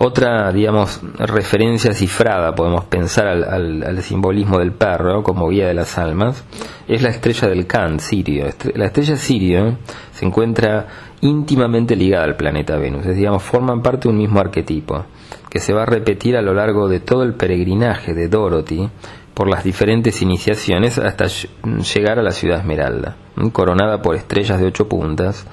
Otra, 0.00 0.52
digamos, 0.52 1.00
referencia 1.18 1.92
cifrada, 1.92 2.54
podemos 2.54 2.84
pensar 2.84 3.26
al, 3.26 4.00
simbolismo 4.02 4.60
del 4.60 4.70
perro 4.70 5.24
como 5.24 5.48
guía 5.48 5.66
de 5.66 5.74
las 5.74 5.98
almas, 5.98 6.44
es 6.86 7.02
la 7.02 7.08
estrella 7.08 7.48
del 7.48 7.66
Can, 7.66 7.98
Sirio. 7.98 8.46
La 8.76 8.86
estrella 8.86 9.16
Sirio 9.16 9.78
se 10.12 10.24
encuentra 10.24 10.86
íntimamente 11.20 11.96
ligada 11.96 12.26
al 12.26 12.36
planeta 12.36 12.76
Venus, 12.76 13.06
es, 13.06 13.16
digamos, 13.16 13.42
forman 13.42 13.82
parte 13.82 14.04
de 14.04 14.10
un 14.10 14.18
mismo 14.18 14.38
arquetipo, 14.38 15.04
que 15.50 15.58
se 15.58 15.72
va 15.72 15.82
a 15.82 15.86
repetir 15.86 16.36
a 16.36 16.42
lo 16.42 16.54
largo 16.54 16.88
de 16.88 17.00
todo 17.00 17.24
el 17.24 17.34
peregrinaje 17.34 18.14
de 18.14 18.28
Dorothy 18.28 18.88
por 19.34 19.48
las 19.48 19.64
diferentes 19.64 20.22
iniciaciones 20.22 20.98
hasta 20.98 21.26
llegar 21.26 22.20
a 22.20 22.22
la 22.22 22.30
ciudad 22.30 22.60
Esmeralda, 22.60 23.16
coronada 23.52 24.00
por 24.00 24.14
estrellas 24.14 24.60
de 24.60 24.66
ocho 24.66 24.88
puntas 24.88 25.44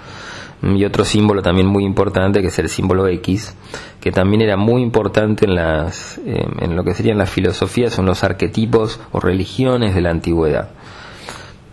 y 0.62 0.84
otro 0.86 1.06
símbolo 1.06 1.42
también 1.42 1.68
muy 1.68 1.84
importante 1.84 2.42
que 2.42 2.48
es 2.48 2.60
el 2.60 2.69
símbolo 2.69 3.07
X, 3.07 3.56
que 4.00 4.12
también 4.12 4.42
era 4.42 4.57
muy 4.57 4.81
importante 4.81 5.45
en, 5.45 5.56
las, 5.56 6.19
eh, 6.26 6.45
en 6.59 6.76
lo 6.76 6.83
que 6.83 6.94
serían 6.94 7.18
las 7.18 7.30
filosofías, 7.30 7.94
son 7.94 8.06
los 8.06 8.24
arquetipos 8.24 9.00
o 9.12 9.19
religiones 9.19 9.95
de 9.95 10.02
la 10.02 10.12
antigüedad. 10.12 10.69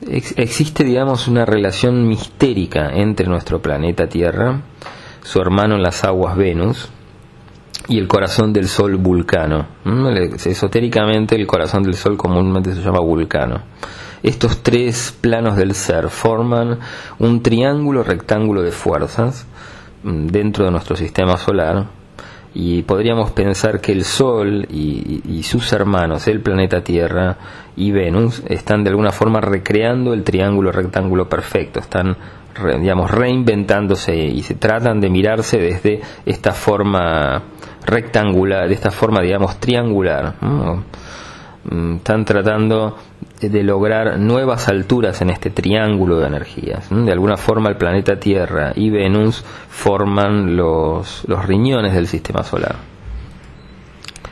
existe, 0.06 0.84
digamos, 0.84 1.28
una 1.28 1.44
relación 1.44 2.08
mistérica 2.08 2.90
entre 2.92 3.26
nuestro 3.26 3.62
planeta 3.62 4.08
Tierra, 4.08 4.62
su 5.22 5.40
hermano 5.40 5.76
en 5.76 5.82
las 5.82 6.04
aguas 6.04 6.36
Venus, 6.36 6.90
y 7.88 7.98
el 7.98 8.08
corazón 8.08 8.52
del 8.52 8.68
Sol 8.68 8.96
Vulcano. 8.96 9.66
Esotéricamente 10.44 11.34
el 11.36 11.46
corazón 11.46 11.82
del 11.82 11.94
Sol 11.94 12.16
comúnmente 12.16 12.74
se 12.74 12.80
llama 12.80 13.00
Vulcano. 13.00 13.62
Estos 14.22 14.62
tres 14.62 15.16
planos 15.20 15.56
del 15.56 15.74
ser 15.74 16.08
forman 16.08 16.78
un 17.18 17.42
triángulo 17.42 18.04
rectángulo 18.04 18.62
de 18.62 18.70
fuerzas 18.70 19.46
mm, 20.04 20.26
dentro 20.28 20.64
de 20.64 20.70
nuestro 20.70 20.94
sistema 20.94 21.36
solar 21.36 22.01
y 22.54 22.82
podríamos 22.82 23.30
pensar 23.30 23.80
que 23.80 23.92
el 23.92 24.04
Sol 24.04 24.66
y, 24.70 25.42
sus 25.42 25.72
hermanos, 25.72 26.26
el 26.28 26.40
planeta 26.40 26.82
Tierra 26.82 27.36
y 27.76 27.90
Venus, 27.92 28.42
están 28.46 28.84
de 28.84 28.90
alguna 28.90 29.10
forma 29.10 29.40
recreando 29.40 30.12
el 30.12 30.22
triángulo 30.22 30.70
rectángulo 30.72 31.28
perfecto, 31.28 31.80
están 31.80 32.16
digamos 32.80 33.10
reinventándose 33.10 34.14
y 34.14 34.42
se 34.42 34.54
tratan 34.56 35.00
de 35.00 35.08
mirarse 35.08 35.58
desde 35.58 36.02
esta 36.26 36.52
forma 36.52 37.42
rectangular, 37.86 38.68
de 38.68 38.74
esta 38.74 38.90
forma 38.90 39.22
digamos 39.22 39.56
triangular. 39.58 40.34
Mm, 41.64 41.96
están 41.96 42.24
tratando 42.24 42.96
de 43.48 43.62
lograr 43.62 44.18
nuevas 44.18 44.68
alturas 44.68 45.20
en 45.22 45.30
este 45.30 45.50
triángulo 45.50 46.18
de 46.18 46.26
energías. 46.26 46.88
De 46.90 47.12
alguna 47.12 47.36
forma 47.36 47.70
el 47.70 47.76
planeta 47.76 48.18
Tierra 48.18 48.72
y 48.74 48.90
Venus 48.90 49.44
forman 49.68 50.56
los, 50.56 51.24
los 51.26 51.44
riñones 51.46 51.94
del 51.94 52.06
sistema 52.06 52.42
solar. 52.42 52.76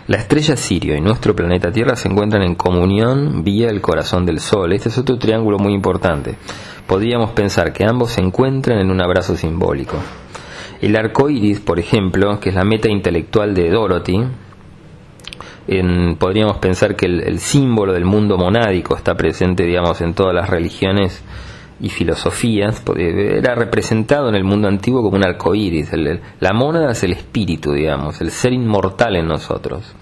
La 0.07 0.17
estrella 0.17 0.57
Sirio 0.57 0.97
y 0.97 1.01
nuestro 1.01 1.37
planeta 1.37 1.71
Tierra 1.71 1.95
se 1.95 2.09
encuentran 2.09 2.43
en 2.43 2.57
comunión 2.57 3.45
vía 3.45 3.69
el 3.69 3.81
corazón 3.81 4.27
del 4.27 4.41
Sol. 4.41 4.73
Este 4.73 4.89
es 4.89 4.99
otro 4.99 5.19
triángulo 5.19 5.59
muy 5.59 5.73
importante. 5.73 6.35
Podríamos 6.87 7.31
pensar 7.31 7.73
que 7.73 7.85
ambos 7.85 8.11
se 8.11 8.21
encuentran 8.21 8.81
en 8.81 8.91
un 8.91 9.01
abrazo 9.01 9.37
simbólico. 9.37 9.99
El 10.81 10.97
arco 10.97 11.31
iris, 11.31 11.61
por 11.61 11.79
ejemplo, 11.79 12.41
que 12.41 12.49
es 12.49 12.57
la 12.57 12.65
meta 12.65 12.89
intelectual 12.89 13.55
de 13.55 13.71
Dorothy, 13.71 14.25
podríamos 16.19 16.59
pensar 16.59 16.97
que 16.97 17.07
el, 17.07 17.39
símbolo 17.39 17.93
del 17.93 18.05
mundo 18.05 18.37
monádico 18.37 18.97
está 18.97 19.15
presente, 19.15 19.65
digamos, 19.65 20.01
en 20.01 20.15
todas 20.15 20.35
las 20.35 20.51
religiones 20.51 21.23
y 21.81 21.89
filosofías, 21.89 22.83
era 22.97 23.55
representado 23.55 24.29
en 24.29 24.35
el 24.35 24.45
mundo 24.45 24.69
antiguo 24.69 25.03
como 25.03 25.17
un 25.17 25.25
arcoíris. 25.25 25.91
la 26.41 26.53
mónada 26.53 26.93
es 26.93 27.03
el 27.05 27.13
espíritu, 27.13 27.73
digamos, 27.73 28.21
el 28.21 28.31
ser 28.31 28.53
inmortal 28.53 29.17
en 29.17 29.29
nosotros. 29.29 29.95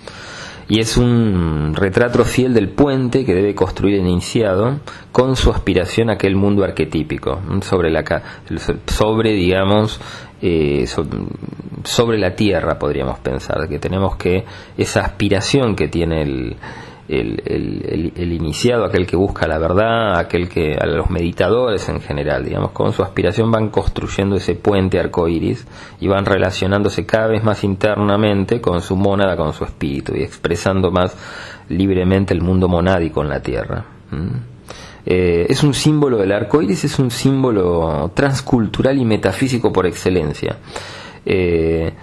y 0.71 0.81
es 0.81 0.97
un 0.97 1.75
retrato 1.75 2.25
fiel 2.25 2.53
del 2.53 2.69
puente 2.69 3.25
que 3.25 3.35
debe 3.35 3.55
construir 3.55 4.01
el 4.01 4.07
iniciado 4.07 4.81
con 5.13 5.35
su 5.37 5.51
aspiración 5.51 6.11
a 6.11 6.15
aquel 6.15 6.37
mundo 6.37 6.65
arquetípico, 6.65 7.41
sobre, 7.63 7.91
la, 7.91 8.05
sobre 8.87 9.33
digamos, 9.33 10.01
eh, 10.41 10.87
sobre 11.85 12.19
la 12.19 12.35
tierra, 12.35 12.79
podríamos 12.79 13.19
pensar, 13.19 13.69
que 13.69 13.79
tenemos 13.79 14.17
que 14.17 14.45
esa 14.77 15.01
aspiración 15.01 15.75
que 15.75 15.89
tiene 15.89 16.23
el, 16.23 16.57
el, 17.09 18.33
iniciado, 18.33 18.85
aquel 18.85 19.07
que 19.07 19.17
busca 19.17 19.47
la 19.47 19.59
verdad, 19.59 20.19
aquel 20.19 20.49
que 20.49 20.77
a 20.79 20.87
los 20.87 21.11
meditadores 21.11 21.89
en 21.89 22.01
general, 22.01 22.45
digamos, 22.45 22.73
con 22.73 22.93
su 22.93 23.03
aspiración 23.03 23.51
van 23.51 23.71
construyendo 23.71 24.37
ese 24.37 24.55
puente 24.55 24.99
arcoíris 24.99 25.67
y 26.01 26.07
van 26.07 26.27
relacionándose 26.27 27.07
cada 27.07 27.29
vez 27.29 27.43
más 27.43 27.65
internamente 27.65 28.61
con 28.61 28.81
su 28.81 28.97
mónada, 28.97 29.37
con 29.37 29.53
su 29.55 29.65
espíritu 29.65 30.15
y 30.15 30.23
expresando 30.23 30.91
más 30.91 31.17
libremente 31.69 32.35
el 32.35 32.43
mundo 32.43 32.69
monádico 32.69 33.23
en 33.23 33.29
la 33.29 33.41
tierra. 33.41 33.85
Eh, 35.11 35.47
es 35.49 35.63
un 35.63 35.73
símbolo 35.73 36.19
del 36.19 36.33
arcoíris, 36.33 36.85
es 36.85 36.99
un 36.99 37.11
símbolo 37.11 38.11
transcultural 38.13 38.99
y 38.99 39.07
metafísico 39.07 39.73
por 39.73 39.87
excelencia. 39.87 40.59
Eh, 41.25 41.95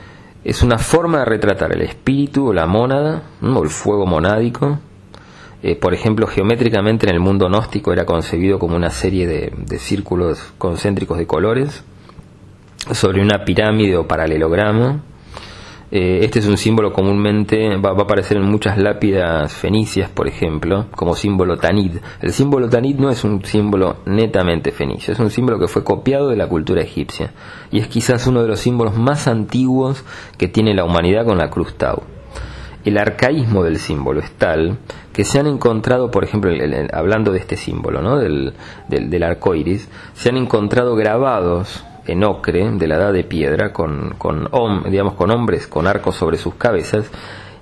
es 0.43 0.63
una 0.63 0.79
forma 0.79 1.19
de 1.19 1.25
retratar 1.25 1.71
el 1.71 1.81
espíritu 1.81 2.47
o 2.47 2.53
la 2.53 2.65
mónada, 2.65 3.21
o 3.43 3.63
el 3.63 3.69
fuego 3.69 4.07
monádico, 4.07 4.79
eh, 5.61 5.75
por 5.75 5.93
ejemplo, 5.93 6.25
geométricamente 6.25 7.07
en 7.07 7.13
el 7.13 7.19
mundo 7.19 7.47
gnóstico 7.47 7.93
era 7.93 8.05
concebido 8.05 8.57
como 8.57 8.75
una 8.75 8.89
serie 8.89 9.27
de, 9.27 9.79
círculos 9.79 10.53
concéntricos 10.57 11.19
de 11.19 11.27
colores 11.27 11.83
sobre 12.91 13.21
una 13.21 13.45
pirámide 13.45 13.97
o 13.97 14.07
paralelogramo. 14.07 15.01
Eh, 15.91 16.19
este 16.23 16.39
es 16.39 16.47
un 16.47 16.57
símbolo 16.57 16.91
comúnmente, 16.91 17.77
va, 17.77 17.91
a 17.91 18.01
aparecer 18.01 18.37
en 18.37 18.43
muchas 18.43 18.77
lápidas 18.77 19.53
fenicias, 19.53 20.09
por 20.09 20.27
ejemplo, 20.27 20.87
como 20.95 21.15
símbolo 21.15 21.57
tanid. 21.57 21.97
El 22.21 22.33
símbolo 22.33 22.69
tanid 22.69 22.97
no 22.97 23.09
es 23.09 23.23
un 23.23 23.43
símbolo 23.45 23.97
netamente 24.05 24.71
fenicio, 24.71 25.13
es 25.13 25.19
un 25.19 25.29
símbolo 25.29 25.59
que 25.59 25.67
fue 25.67 25.83
copiado 25.83 26.29
de 26.29 26.35
la 26.35 26.47
cultura 26.47 26.81
egipcia 26.81 27.31
y 27.71 27.79
es 27.79 27.87
quizás 27.87 28.25
uno 28.27 28.41
de 28.41 28.47
los 28.47 28.59
símbolos 28.59 28.97
más 28.97 29.27
antiguos 29.27 30.03
que 30.37 30.47
tiene 30.47 30.73
la 30.73 30.85
humanidad 30.85 31.25
con 31.25 31.37
la 31.37 31.49
cruz 31.49 31.75
Tau 31.75 32.03
el 32.85 32.99
arcaísmo 32.99 33.63
del 33.63 33.79
símbolo 33.79 34.19
es 34.19 34.31
tal 34.31 34.77
que 35.11 35.25
se 35.25 35.39
han 35.39 35.47
encontrado, 35.47 36.11
por 36.11 36.23
ejemplo, 36.23 36.51
hablando 36.93 37.31
de 37.31 37.39
este 37.39 37.57
símbolo, 37.57 38.01
¿no? 38.01 38.17
del, 38.17 38.53
del, 38.87 39.23
arco 39.23 39.55
iris, 39.55 39.89
se 40.13 40.29
han 40.29 40.37
encontrado 40.37 40.95
grabados 40.95 41.83
en 42.07 42.23
ocre 42.23 42.69
de 42.71 42.87
la 42.87 42.95
edad 42.95 43.13
de 43.13 43.23
piedra 43.23 43.73
con, 43.73 44.15
con, 44.17 44.49
digamos, 44.89 45.13
con 45.15 45.31
hombres 45.31 45.67
con 45.67 45.87
arcos 45.87 46.15
sobre 46.15 46.37
sus 46.37 46.55
cabezas 46.55 47.09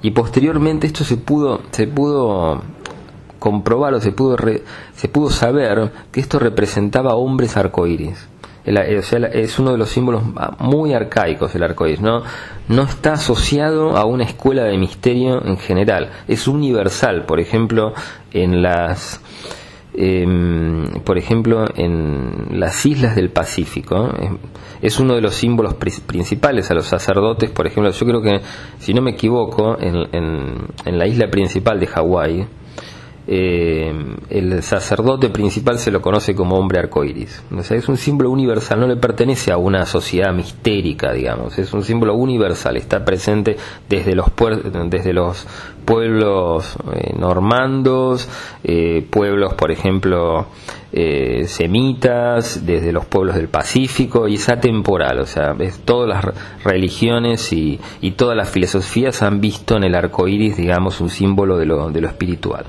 y 0.01 0.11
posteriormente 0.11 0.87
esto 0.87 1.03
se 1.03 1.17
pudo, 1.17 1.61
se 1.71 1.87
pudo 1.87 2.61
comprobar 3.39 3.93
o 3.93 4.01
se 4.01 4.11
pudo, 4.11 4.37
se 4.93 5.07
pudo 5.07 5.29
saber 5.29 5.91
que 6.11 6.19
esto 6.19 6.39
representaba 6.39 7.15
hombres 7.15 7.57
arcoíris 7.57 8.27
es 8.65 9.59
uno 9.59 9.71
de 9.71 9.77
los 9.77 9.89
símbolos 9.89 10.23
muy 10.59 10.93
arcaicos 10.93 11.53
el 11.55 11.63
arcoíris, 11.63 12.01
¿no? 12.01 12.23
no 12.67 12.83
está 12.83 13.13
asociado 13.13 13.97
a 13.97 14.05
una 14.05 14.23
escuela 14.23 14.63
de 14.63 14.77
misterio 14.77 15.45
en 15.45 15.57
general, 15.57 16.11
es 16.27 16.47
universal, 16.47 17.25
por 17.25 17.39
ejemplo, 17.39 17.93
en 18.31 18.61
las 18.61 19.19
em, 19.95 20.85
por 21.03 21.17
ejemplo 21.17 21.65
en 21.75 22.59
las 22.59 22.85
islas 22.85 23.15
del 23.15 23.29
Pacífico 23.29 24.09
es 24.81 24.99
uno 24.99 25.15
de 25.15 25.21
los 25.21 25.35
símbolos 25.35 25.75
principales 25.75 26.69
a 26.69 26.73
los 26.73 26.85
sacerdotes, 26.85 27.49
por 27.51 27.67
ejemplo, 27.67 27.91
yo 27.91 28.05
creo 28.05 28.21
que 28.21 28.41
si 28.79 28.93
no 28.93 29.01
me 29.01 29.11
equivoco 29.11 29.77
en, 29.79 30.07
en 30.85 30.97
la 30.97 31.07
isla 31.07 31.29
principal 31.29 31.79
de 31.79 31.87
Hawái 31.87 32.47
eh, 33.25 33.93
el 34.29 34.61
sacerdote 34.63 35.29
principal 35.29 35.79
se 35.79 35.91
lo 35.91 36.01
conoce 36.01 36.35
como 36.35 36.57
hombre 36.57 36.79
arcoíris. 36.79 37.41
O 37.55 37.63
sea, 37.63 37.77
es 37.77 37.87
un 37.87 37.97
símbolo 37.97 38.29
universal, 38.29 38.81
no 38.81 38.87
le 38.87 38.97
pertenece 38.97 39.51
a 39.51 39.57
una 39.57 39.85
sociedad 39.85 40.33
mistérica, 40.33 41.13
digamos, 41.13 41.57
es 41.57 41.73
un 41.73 41.83
símbolo 41.83 42.15
universal, 42.15 42.75
está 42.75 43.05
presente 43.05 43.55
desde 43.87 44.13
los, 44.13 44.27
desde 44.89 45.13
los 45.13 45.47
pueblos 45.85 46.75
eh, 46.93 47.13
normandos, 47.17 48.27
eh, 48.63 49.05
pueblos, 49.09 49.53
por 49.53 49.71
ejemplo, 49.71 50.47
semitas, 51.47 52.63
desde 52.67 52.91
los 52.91 53.05
pueblos 53.05 53.35
del 53.35 53.47
Pacífico, 53.47 54.27
y 54.27 54.35
es 54.35 54.47
atemporal, 54.47 55.19
o 55.21 55.25
sea, 55.25 55.55
todas 55.85 56.07
las 56.07 56.35
religiones 56.63 57.51
y, 57.51 57.79
todas 58.15 58.37
las 58.37 58.51
filosofías 58.51 59.23
han 59.23 59.41
visto 59.41 59.75
en 59.75 59.85
el 59.85 59.95
arcoíris, 59.95 60.55
digamos, 60.55 61.01
un 61.01 61.09
símbolo 61.09 61.57
de 61.57 61.65
lo, 61.65 61.89
de 61.89 61.99
lo 61.99 62.07
espiritual. 62.07 62.65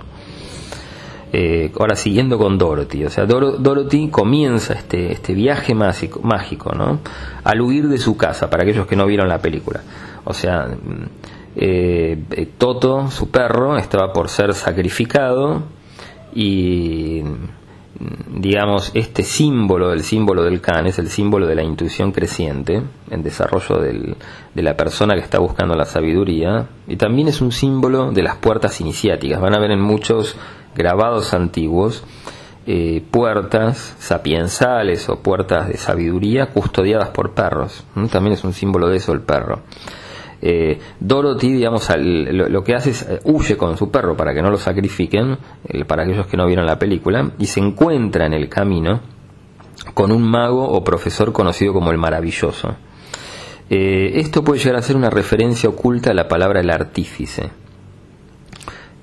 Eh, 1.37 1.73
ahora 1.81 1.97
siguiendo 1.97 2.39
con 2.39 2.59
Dorothy, 2.59 3.07
o 3.07 3.11
sea, 3.11 3.27
Dorothy 3.27 4.09
comienza 4.09 4.75
este, 4.75 5.11
este 5.11 5.35
viaje 5.35 5.75
mágico, 5.75 6.73
¿no? 6.77 7.01
Al 7.43 7.61
huir 7.61 7.89
de 7.89 7.99
su 7.99 8.17
casa, 8.17 8.49
para 8.49 8.63
aquellos 8.63 8.87
que 8.87 8.95
no 8.95 9.05
vieron 9.05 9.29
la 9.29 9.39
película. 9.39 9.81
O 10.23 10.33
sea, 10.33 10.69
mm, 10.69 11.05
eh, 11.57 12.49
Toto, 12.57 13.11
su 13.11 13.33
perro, 13.33 13.77
estaba 13.77 14.13
por 14.13 14.29
ser 14.29 14.55
sacrificado 14.55 15.65
y 16.33 17.25
digamos, 18.29 18.91
este 18.95 19.23
símbolo, 19.23 19.93
el 19.93 20.03
símbolo 20.03 20.43
del 20.43 20.61
can, 20.61 20.87
es 20.87 20.99
el 20.99 21.09
símbolo 21.09 21.47
de 21.47 21.55
la 21.55 21.63
intuición 21.63 22.13
creciente, 22.13 22.83
en 23.11 23.23
desarrollo 23.23 23.81
del, 23.81 24.17
de 24.55 24.63
la 24.63 24.77
persona 24.77 25.15
que 25.15 25.21
está 25.21 25.39
buscando 25.39 25.75
la 25.75 25.85
sabiduría, 25.85 26.69
y 26.87 26.97
también 26.97 27.29
es 27.29 27.41
un 27.41 27.53
símbolo 27.53 28.13
de 28.13 28.23
las 28.23 28.37
puertas 28.37 28.81
iniciáticas. 28.81 29.41
Van 29.41 29.55
a 29.55 29.61
ver 29.61 29.71
en 29.71 29.81
muchos 29.81 30.37
grabados 30.75 31.35
antiguos, 31.35 32.05
eh, 32.67 33.03
puertas 33.11 33.95
sapiensales 33.99 35.09
o 35.11 35.21
puertas 35.21 35.69
de 35.69 35.77
sabiduría 35.77 36.47
custodiadas 36.47 37.11
por 37.11 37.33
perros. 37.33 37.85
También 38.11 38.33
es 38.33 38.45
un 38.45 38.55
símbolo 38.55 38.89
de 38.89 38.97
eso 38.97 39.13
el 39.13 39.21
perro. 39.21 39.61
Eh, 40.47 40.79
Dorothy, 41.01 41.53
digamos, 41.53 41.89
lo, 41.97 42.63
que 42.63 42.75
hace 42.75 42.91
es 42.91 43.01
eh, 43.09 43.19
huye 43.25 43.57
con 43.57 43.79
su 43.79 43.91
perro 43.91 44.15
para 44.15 44.35
que 44.35 44.43
no 44.43 44.51
lo 44.51 44.59
sacrifiquen, 44.59 45.39
para 45.87 46.03
aquellos 46.03 46.27
que 46.27 46.37
no 46.37 46.47
vieron 46.47 46.67
la 46.67 46.79
película, 46.79 47.33
y 47.39 47.47
se 47.47 47.61
encuentra 47.61 48.27
en 48.27 48.35
el 48.35 48.51
camino 48.51 49.01
con 49.95 50.13
un 50.13 50.23
mago 50.23 50.69
o 50.69 50.85
profesor 50.85 51.33
conocido 51.33 51.73
como 51.73 51.93
el 51.93 51.97
maravilloso. 51.97 52.77
esto 53.71 54.45
puede 54.45 54.61
llegar 54.61 54.77
a 54.77 54.83
ser 54.83 54.97
una 54.97 55.09
referencia 55.09 55.71
oculta 55.71 56.11
a 56.11 56.15
la 56.15 56.29
palabra 56.29 56.61
el 56.61 56.69
artífice, 56.69 57.51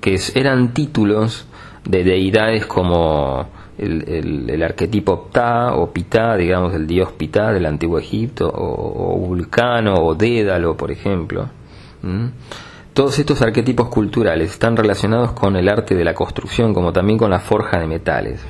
que 0.00 0.20
eran 0.36 0.72
títulos 0.72 1.48
de 1.84 2.04
deidades 2.04 2.66
como 2.66 3.48
el, 3.82 4.62
arquetipo 4.62 5.28
Ptah 5.28 5.74
o 5.74 5.92
Ptah, 5.92 6.36
digamos, 6.36 6.74
el 6.74 6.86
dios 6.86 7.12
Ptah 7.12 7.52
del 7.52 7.66
antiguo 7.66 7.98
Egipto, 7.98 8.50
o, 8.52 9.16
Vulcano 9.18 9.94
o 9.94 10.14
Dédalo, 10.14 10.76
por 10.76 10.90
ejemplo. 10.90 11.48
Todos 12.92 13.18
estos 13.18 13.40
arquetipos 13.42 13.88
culturales 13.88 14.50
están 14.50 14.76
relacionados 14.76 15.32
con 15.32 15.56
el 15.56 15.68
arte 15.68 15.94
de 15.94 16.04
la 16.04 16.14
construcción, 16.14 16.74
como 16.74 16.92
también 16.92 17.18
con 17.18 17.30
la 17.30 17.40
forja 17.40 17.78
de 17.78 17.86
metales. 17.86 18.44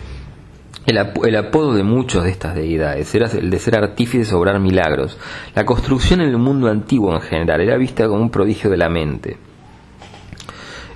El, 0.84 0.98
el, 0.98 1.36
apodo 1.36 1.74
de 1.74 1.84
muchos 1.84 2.24
de 2.24 2.30
estas 2.30 2.56
deidades 2.56 3.14
era 3.14 3.28
el 3.28 3.50
de 3.50 3.58
ser 3.60 3.76
artífices 3.76 4.32
obrar 4.32 4.58
milagros. 4.58 5.16
La 5.54 5.64
construcción 5.64 6.20
en 6.20 6.30
el 6.30 6.38
mundo 6.38 6.68
antiguo 6.68 7.14
en 7.14 7.20
general 7.20 7.60
era 7.60 7.76
vista 7.76 8.08
como 8.08 8.20
un 8.20 8.30
prodigio 8.30 8.68
de 8.68 8.76
la 8.78 8.88
mente. 8.88 9.36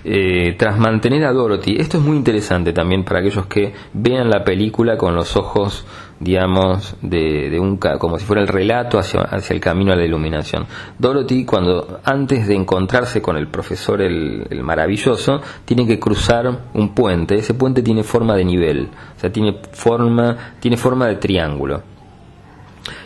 Eh, 0.09 0.55
tras 0.57 0.79
mantener 0.79 1.25
a 1.25 1.33
Dorothy, 1.33 1.79
esto 1.81 1.99
es 1.99 2.05
muy 2.05 2.17
interesante 2.17 2.73
también 2.73 3.03
para 3.03 3.19
aquellos 3.19 3.47
que 3.47 3.75
vean 3.93 4.31
la 4.31 4.45
película 4.45 4.97
con 4.97 5.17
los 5.17 5.37
ojos, 5.37 5.85
digamos, 6.21 6.95
de, 7.03 7.59
un 7.59 7.77
como 7.77 8.17
si 8.17 8.25
fuera 8.25 8.41
el 8.41 8.47
relato 8.47 9.01
hacia, 9.01 9.23
hacia, 9.23 9.53
el 9.53 9.61
camino 9.61 9.93
a 9.93 9.97
la 9.97 10.05
iluminación. 10.05 10.65
Dorothy, 10.97 11.45
cuando 11.45 11.99
antes 12.05 12.47
de 12.47 12.55
encontrarse 12.55 13.21
con 13.21 13.37
el 13.37 13.49
profesor 13.49 14.01
el, 14.01 14.47
maravilloso, 14.63 15.41
tiene 15.65 15.85
que 15.89 15.99
cruzar 15.99 16.57
un 16.73 16.95
puente. 16.95 17.35
Ese 17.35 17.55
puente 17.55 17.83
tiene 17.83 18.05
forma 18.05 18.37
de 18.37 18.45
nivel, 18.45 18.89
o 19.17 19.19
sea, 19.19 19.33
tiene 19.33 19.59
forma, 19.73 20.55
tiene 20.61 20.77
forma 20.77 21.09
de 21.09 21.17
triángulo. 21.17 21.83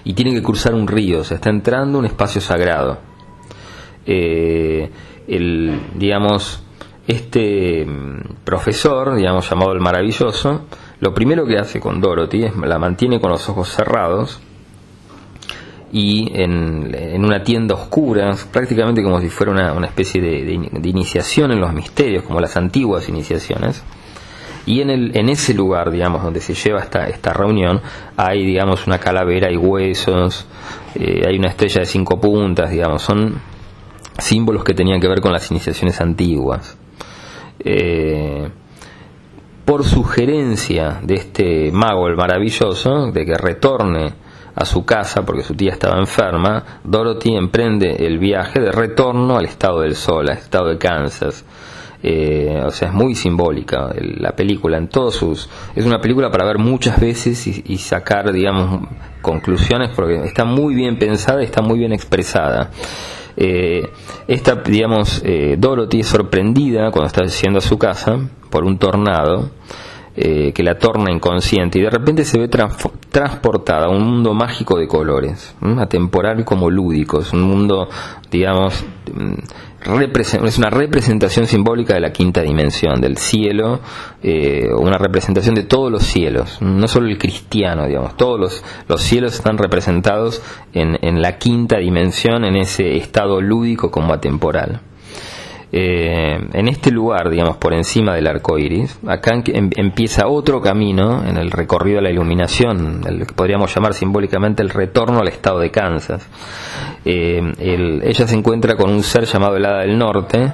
Y 0.04 0.12
tiene 0.12 0.34
que 0.34 0.42
cruzar 0.42 0.74
un 0.74 0.86
río, 0.86 1.20
o 1.20 1.24
sea, 1.24 1.36
está 1.36 1.48
entrando 1.48 1.98
un 1.98 2.04
espacio 2.04 2.42
sagrado. 2.42 2.98
Eh, 4.04 4.90
el, 5.26 5.80
digamos, 5.94 6.62
este 7.10 7.84
mm, 7.84 8.44
profesor, 8.44 9.14
digamos 9.14 9.48
llamado 9.48 9.72
el 9.72 9.80
maravilloso, 9.80 10.66
lo 11.00 11.14
primero 11.14 11.46
que 11.46 11.58
hace 11.58 11.80
con 11.80 12.00
Dorothy 12.00 12.44
es 12.44 12.56
la 12.56 12.78
mantiene 12.78 13.20
con 13.20 13.30
los 13.30 13.48
ojos 13.48 13.68
cerrados 13.68 14.40
y 15.92 16.30
en, 16.34 17.24
una 17.24 17.42
tienda 17.42 17.74
oscura, 17.74 18.34
prácticamente 18.52 19.02
como 19.02 19.20
si 19.20 19.28
fuera 19.28 19.52
una, 19.52 19.86
especie 19.86 20.20
de, 20.20 20.88
iniciación 20.88 21.50
en 21.50 21.60
los 21.60 21.72
misterios, 21.72 22.22
como 22.24 22.40
las 22.40 22.56
antiguas 22.56 23.08
iniciaciones. 23.08 23.82
Y 24.66 24.82
en, 24.82 24.90
el, 24.90 25.16
en 25.16 25.28
ese 25.30 25.54
lugar, 25.54 25.90
digamos, 25.90 26.22
donde 26.22 26.40
se 26.40 26.54
lleva 26.54 26.80
esta, 26.80 27.08
esta 27.08 27.32
reunión, 27.32 27.80
hay, 28.16 28.44
digamos, 28.44 28.86
una 28.86 28.98
calavera, 28.98 29.48
hay 29.48 29.56
huesos, 29.56 30.46
eh, 30.94 31.24
hay 31.26 31.38
una 31.38 31.48
estrella 31.48 31.80
de 31.80 31.86
cinco 31.86 32.20
puntas, 32.20 32.70
digamos, 32.70 33.02
son 33.02 33.40
símbolos 34.18 34.62
que 34.62 34.74
tenían 34.74 35.00
que 35.00 35.08
ver 35.08 35.20
con 35.20 35.32
las 35.32 35.50
iniciaciones 35.50 36.00
antiguas. 36.00 36.76
Eh, 37.64 38.48
por 39.64 39.84
sugerencia 39.84 41.00
de 41.02 41.14
este 41.14 41.70
mago, 41.70 42.08
el 42.08 42.16
maravilloso, 42.16 43.12
de 43.12 43.24
que 43.24 43.36
retorne 43.36 44.14
a 44.54 44.64
su 44.64 44.84
casa 44.84 45.24
porque 45.24 45.42
su 45.42 45.54
tía 45.54 45.72
estaba 45.72 45.98
enferma, 45.98 46.80
Dorothy 46.82 47.36
emprende 47.36 48.04
el 48.04 48.18
viaje 48.18 48.60
de 48.60 48.72
retorno 48.72 49.38
al 49.38 49.44
estado 49.44 49.80
del 49.80 49.94
sol, 49.94 50.28
al 50.28 50.38
estado 50.38 50.70
de 50.70 50.78
Kansas. 50.78 51.44
Eh, 52.02 52.60
o 52.64 52.70
sea, 52.70 52.88
es 52.88 52.94
muy 52.94 53.14
simbólica 53.14 53.94
la 53.98 54.32
película 54.32 54.78
en 54.78 54.88
todos 54.88 55.14
sus... 55.14 55.48
Es 55.76 55.84
una 55.84 56.00
película 56.00 56.30
para 56.30 56.46
ver 56.46 56.58
muchas 56.58 56.98
veces 56.98 57.46
y, 57.46 57.76
sacar, 57.76 58.32
digamos, 58.32 58.88
conclusiones 59.20 59.90
porque 59.94 60.16
está 60.24 60.44
muy 60.44 60.74
bien 60.74 60.98
pensada 60.98 61.42
y 61.42 61.44
está 61.44 61.62
muy 61.62 61.78
bien 61.78 61.92
expresada. 61.92 62.70
Eh, 63.42 63.88
esta, 64.28 64.56
digamos, 64.56 65.22
eh, 65.24 65.56
Dorothy 65.58 66.00
es 66.00 66.08
sorprendida 66.08 66.90
cuando 66.90 67.06
está 67.06 67.24
yendo 67.24 67.58
a 67.58 67.62
su 67.62 67.78
casa 67.78 68.18
por 68.50 68.64
un 68.64 68.76
tornado 68.76 69.50
eh, 70.14 70.52
que 70.52 70.62
la 70.62 70.76
torna 70.76 71.10
inconsciente 71.10 71.78
y 71.78 71.82
de 71.82 71.88
repente 71.88 72.26
se 72.26 72.38
ve 72.38 72.48
transportada 73.10 73.86
a 73.86 73.90
un 73.90 74.04
mundo 74.04 74.34
mágico 74.34 74.78
de 74.78 74.86
colores, 74.86 75.54
atemporal 75.78 76.44
como 76.44 76.70
lúdico, 76.70 77.20
es 77.20 77.32
un 77.32 77.42
mundo, 77.42 77.88
digamos, 78.30 78.84
mm, 79.12 80.44
es 80.44 80.58
una 80.58 80.70
representación 80.70 81.46
simbólica 81.46 81.94
de 81.94 82.00
la 82.00 82.12
quinta 82.12 82.42
dimensión, 82.42 83.00
del 83.00 83.16
cielo, 83.16 83.80
eh, 84.22 84.68
una 84.76 84.98
representación 84.98 85.54
de 85.54 85.62
todos 85.64 85.90
los 85.90 86.02
cielos, 86.04 86.60
no 86.60 86.86
solo 86.86 87.08
el 87.08 87.18
cristiano, 87.18 87.86
digamos, 87.86 88.16
todos 88.16 88.38
los, 88.38 88.64
los 88.88 89.02
cielos 89.02 89.34
están 89.34 89.58
representados 89.58 90.42
en, 90.72 90.98
en 91.02 91.22
la 91.22 91.38
quinta 91.38 91.78
dimensión, 91.78 92.44
en 92.44 92.56
ese 92.56 92.96
estado 92.96 93.40
lúdico 93.40 93.90
como 93.90 94.12
atemporal. 94.12 94.82
Eh, 95.72 96.36
en 96.52 96.68
este 96.68 96.90
lugar, 96.90 97.30
digamos, 97.30 97.56
por 97.56 97.72
encima 97.72 98.14
del 98.14 98.26
arco 98.26 98.58
iris, 98.58 98.98
acá 99.06 99.34
em, 99.46 99.70
empieza 99.76 100.26
otro 100.26 100.60
camino 100.60 101.24
en 101.24 101.36
el 101.36 101.50
recorrido 101.50 101.96
de 101.96 102.02
la 102.02 102.10
iluminación, 102.10 103.02
el 103.06 103.26
que 103.26 103.34
podríamos 103.34 103.74
llamar 103.74 103.94
simbólicamente 103.94 104.62
el 104.62 104.70
retorno 104.70 105.20
al 105.20 105.28
estado 105.28 105.60
de 105.60 105.70
Kansas. 105.70 106.28
Eh, 107.04 107.40
ella 107.58 108.26
se 108.26 108.34
encuentra 108.34 108.76
con 108.76 108.90
un 108.90 109.02
ser 109.02 109.24
llamado 109.24 109.56
el 109.56 109.64
Hada 109.64 109.80
del 109.80 109.96
Norte 109.96 110.52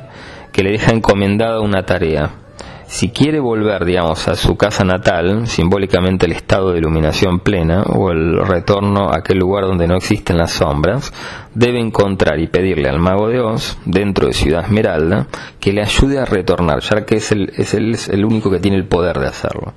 que 0.52 0.62
le 0.62 0.72
deja 0.72 0.92
encomendada 0.92 1.60
una 1.60 1.84
tarea 1.84 2.45
si 2.86 3.10
quiere 3.10 3.40
volver, 3.40 3.84
digamos, 3.84 4.28
a 4.28 4.36
su 4.36 4.56
casa 4.56 4.84
natal, 4.84 5.46
simbólicamente 5.46 6.26
el 6.26 6.32
estado 6.32 6.72
de 6.72 6.78
iluminación 6.78 7.40
plena 7.40 7.82
o 7.82 8.10
el 8.10 8.38
retorno 8.46 9.10
a 9.10 9.18
aquel 9.18 9.38
lugar 9.38 9.64
donde 9.64 9.88
no 9.88 9.96
existen 9.96 10.38
las 10.38 10.52
sombras, 10.52 11.12
debe 11.54 11.80
encontrar 11.80 12.38
y 12.38 12.46
pedirle 12.46 12.88
al 12.88 13.00
mago 13.00 13.28
de 13.28 13.40
Oz, 13.40 13.78
dentro 13.86 14.28
de 14.28 14.34
Ciudad 14.34 14.64
Esmeralda, 14.64 15.26
que 15.58 15.72
le 15.72 15.82
ayude 15.82 16.18
a 16.18 16.24
retornar, 16.24 16.80
ya 16.80 17.04
que 17.04 17.16
es 17.16 17.32
el, 17.32 17.50
es 17.56 17.74
el, 17.74 17.94
es 17.94 18.08
el 18.08 18.24
único 18.24 18.50
que 18.50 18.60
tiene 18.60 18.76
el 18.76 18.86
poder 18.86 19.18
de 19.18 19.26
hacerlo. 19.26 19.74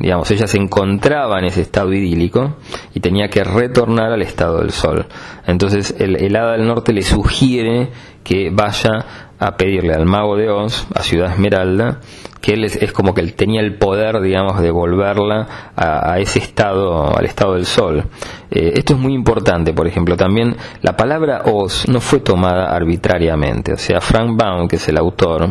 digamos, 0.00 0.30
ella 0.32 0.48
se 0.48 0.58
encontraba 0.58 1.38
en 1.38 1.44
ese 1.44 1.60
estado 1.60 1.92
idílico 1.92 2.56
y 2.92 3.00
tenía 3.00 3.28
que 3.28 3.44
retornar 3.44 4.10
al 4.10 4.22
estado 4.22 4.58
del 4.58 4.72
sol. 4.72 5.06
Entonces 5.46 5.94
el, 5.98 6.16
el 6.16 6.34
hada 6.34 6.52
del 6.52 6.66
norte 6.66 6.92
le 6.92 7.02
sugiere 7.02 7.90
que 8.24 8.50
vaya 8.50 9.04
a 9.38 9.56
pedirle 9.56 9.94
al 9.94 10.06
mago 10.06 10.36
de 10.36 10.50
Oz, 10.50 10.86
a 10.94 11.02
Ciudad 11.02 11.32
Esmeralda, 11.32 12.00
que 12.40 12.54
él 12.54 12.64
es, 12.64 12.92
como 12.92 13.14
que 13.14 13.20
él 13.20 13.34
tenía 13.34 13.60
el 13.60 13.76
poder, 13.76 14.20
digamos, 14.20 14.60
de 14.60 14.70
volverla 14.70 15.72
a, 15.76 16.18
ese 16.18 16.38
estado, 16.38 17.16
al 17.16 17.24
estado 17.24 17.54
del 17.54 17.66
sol. 17.66 18.04
Eh, 18.50 18.72
esto 18.76 18.94
es 18.94 19.00
muy 19.00 19.14
importante, 19.14 19.72
por 19.72 19.86
ejemplo, 19.86 20.16
también 20.16 20.56
la 20.82 20.96
palabra 20.96 21.42
Oz 21.46 21.88
no 21.88 22.00
fue 22.00 22.20
tomada 22.20 22.74
arbitrariamente, 22.74 23.72
o 23.72 23.78
sea, 23.78 24.00
Frank 24.00 24.36
Baum, 24.36 24.68
que 24.68 24.76
es 24.76 24.88
el 24.88 24.96
autor, 24.96 25.48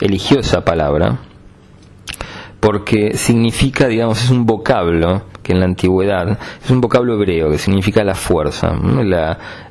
eligió 0.00 0.40
esa 0.40 0.64
palabra 0.64 1.18
porque 2.60 3.16
significa, 3.16 3.86
digamos, 3.86 4.22
es 4.22 4.30
un 4.30 4.44
vocablo 4.44 5.22
que 5.48 5.54
en 5.54 5.60
la 5.60 5.64
antigüedad 5.64 6.38
es 6.62 6.70
un 6.70 6.82
vocablo 6.82 7.14
hebreo 7.14 7.50
que 7.50 7.56
significa 7.56 8.04
la 8.04 8.14
fuerza. 8.14 8.70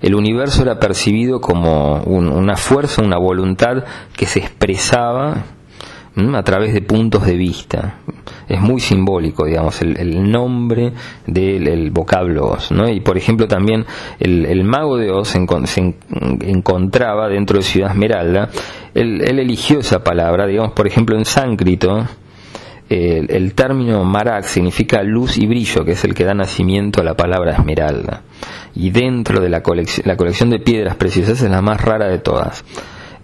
el 0.02 0.16
universo 0.16 0.64
era 0.64 0.80
percibido 0.80 1.40
como 1.40 2.02
una 2.02 2.56
fuerza, 2.56 3.04
una 3.04 3.20
voluntad 3.20 3.84
que 4.16 4.26
se 4.26 4.40
expresaba 4.40 5.44
a 6.34 6.42
través 6.42 6.74
de 6.74 6.82
puntos 6.82 7.28
de 7.28 7.36
vista. 7.36 8.00
Es 8.50 8.60
muy 8.60 8.80
simbólico, 8.80 9.46
digamos, 9.46 9.80
el, 9.84 10.32
nombre 10.32 10.94
del 11.28 11.92
vocablo 11.92 12.48
Oz. 12.48 12.72
¿no? 12.72 12.90
Y 12.90 13.02
por 13.02 13.16
ejemplo 13.16 13.48
también 13.48 13.86
el, 14.20 14.64
mago 14.64 14.98
de 14.98 15.12
Oz 15.12 15.28
se, 15.28 15.96
encontraba 16.42 17.30
dentro 17.30 17.58
de 17.58 17.64
Ciudad 17.64 17.92
Esmeralda, 17.92 18.50
él, 18.96 19.22
él 19.22 19.38
eligió 19.38 19.78
esa 19.82 20.04
palabra, 20.04 20.48
digamos, 20.48 20.72
por 20.72 20.88
ejemplo 20.88 21.16
en 21.16 21.26
sánscrito, 21.26 22.08
el, 22.90 23.54
término 23.54 24.04
marak 24.04 24.46
significa 24.46 25.04
luz 25.04 25.38
y 25.38 25.46
brillo, 25.46 25.84
que 25.84 25.92
es 25.92 26.04
el 26.04 26.14
que 26.14 26.24
da 26.24 26.34
nacimiento 26.34 27.02
a 27.02 27.04
la 27.04 27.16
palabra 27.16 27.54
esmeralda. 27.54 28.22
Y 28.76 28.92
dentro 28.92 29.42
de 29.42 29.50
la, 29.50 29.62
la 30.06 30.18
colección 30.18 30.50
de 30.50 30.60
piedras 30.60 30.96
preciosas 30.96 31.42
es 31.42 31.50
la 31.50 31.62
más 31.62 31.82
rara 31.82 32.08
de 32.08 32.20
todas. 32.20 32.64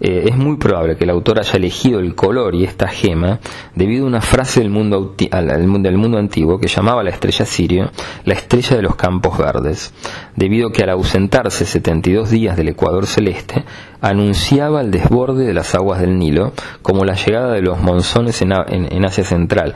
Eh, 0.00 0.24
es 0.28 0.36
muy 0.36 0.56
probable 0.56 0.96
que 0.96 1.04
el 1.04 1.10
autor 1.10 1.38
haya 1.38 1.52
elegido 1.54 2.00
el 2.00 2.14
color 2.14 2.54
y 2.54 2.64
esta 2.64 2.88
gema 2.88 3.38
debido 3.74 4.04
a 4.04 4.08
una 4.08 4.20
frase 4.20 4.60
del 4.60 4.70
mundo, 4.70 5.14
del 5.16 5.96
mundo 5.96 6.18
antiguo 6.18 6.58
que 6.58 6.68
llamaba 6.68 7.00
a 7.00 7.04
la 7.04 7.10
estrella 7.10 7.44
Sirio 7.44 7.90
la 8.24 8.34
estrella 8.34 8.76
de 8.76 8.82
los 8.82 8.96
campos 8.96 9.38
verdes, 9.38 9.92
debido 10.36 10.68
a 10.68 10.72
que 10.72 10.82
al 10.82 10.90
ausentarse 10.90 11.64
72 11.64 12.30
días 12.30 12.56
del 12.56 12.68
ecuador 12.68 13.06
celeste, 13.06 13.64
anunciaba 14.00 14.80
el 14.80 14.90
desborde 14.90 15.46
de 15.46 15.54
las 15.54 15.74
aguas 15.74 16.00
del 16.00 16.18
Nilo 16.18 16.52
como 16.82 17.04
la 17.04 17.14
llegada 17.14 17.52
de 17.52 17.62
los 17.62 17.80
monzones 17.80 18.42
en, 18.42 18.52
en 18.52 19.04
Asia 19.04 19.24
Central, 19.24 19.74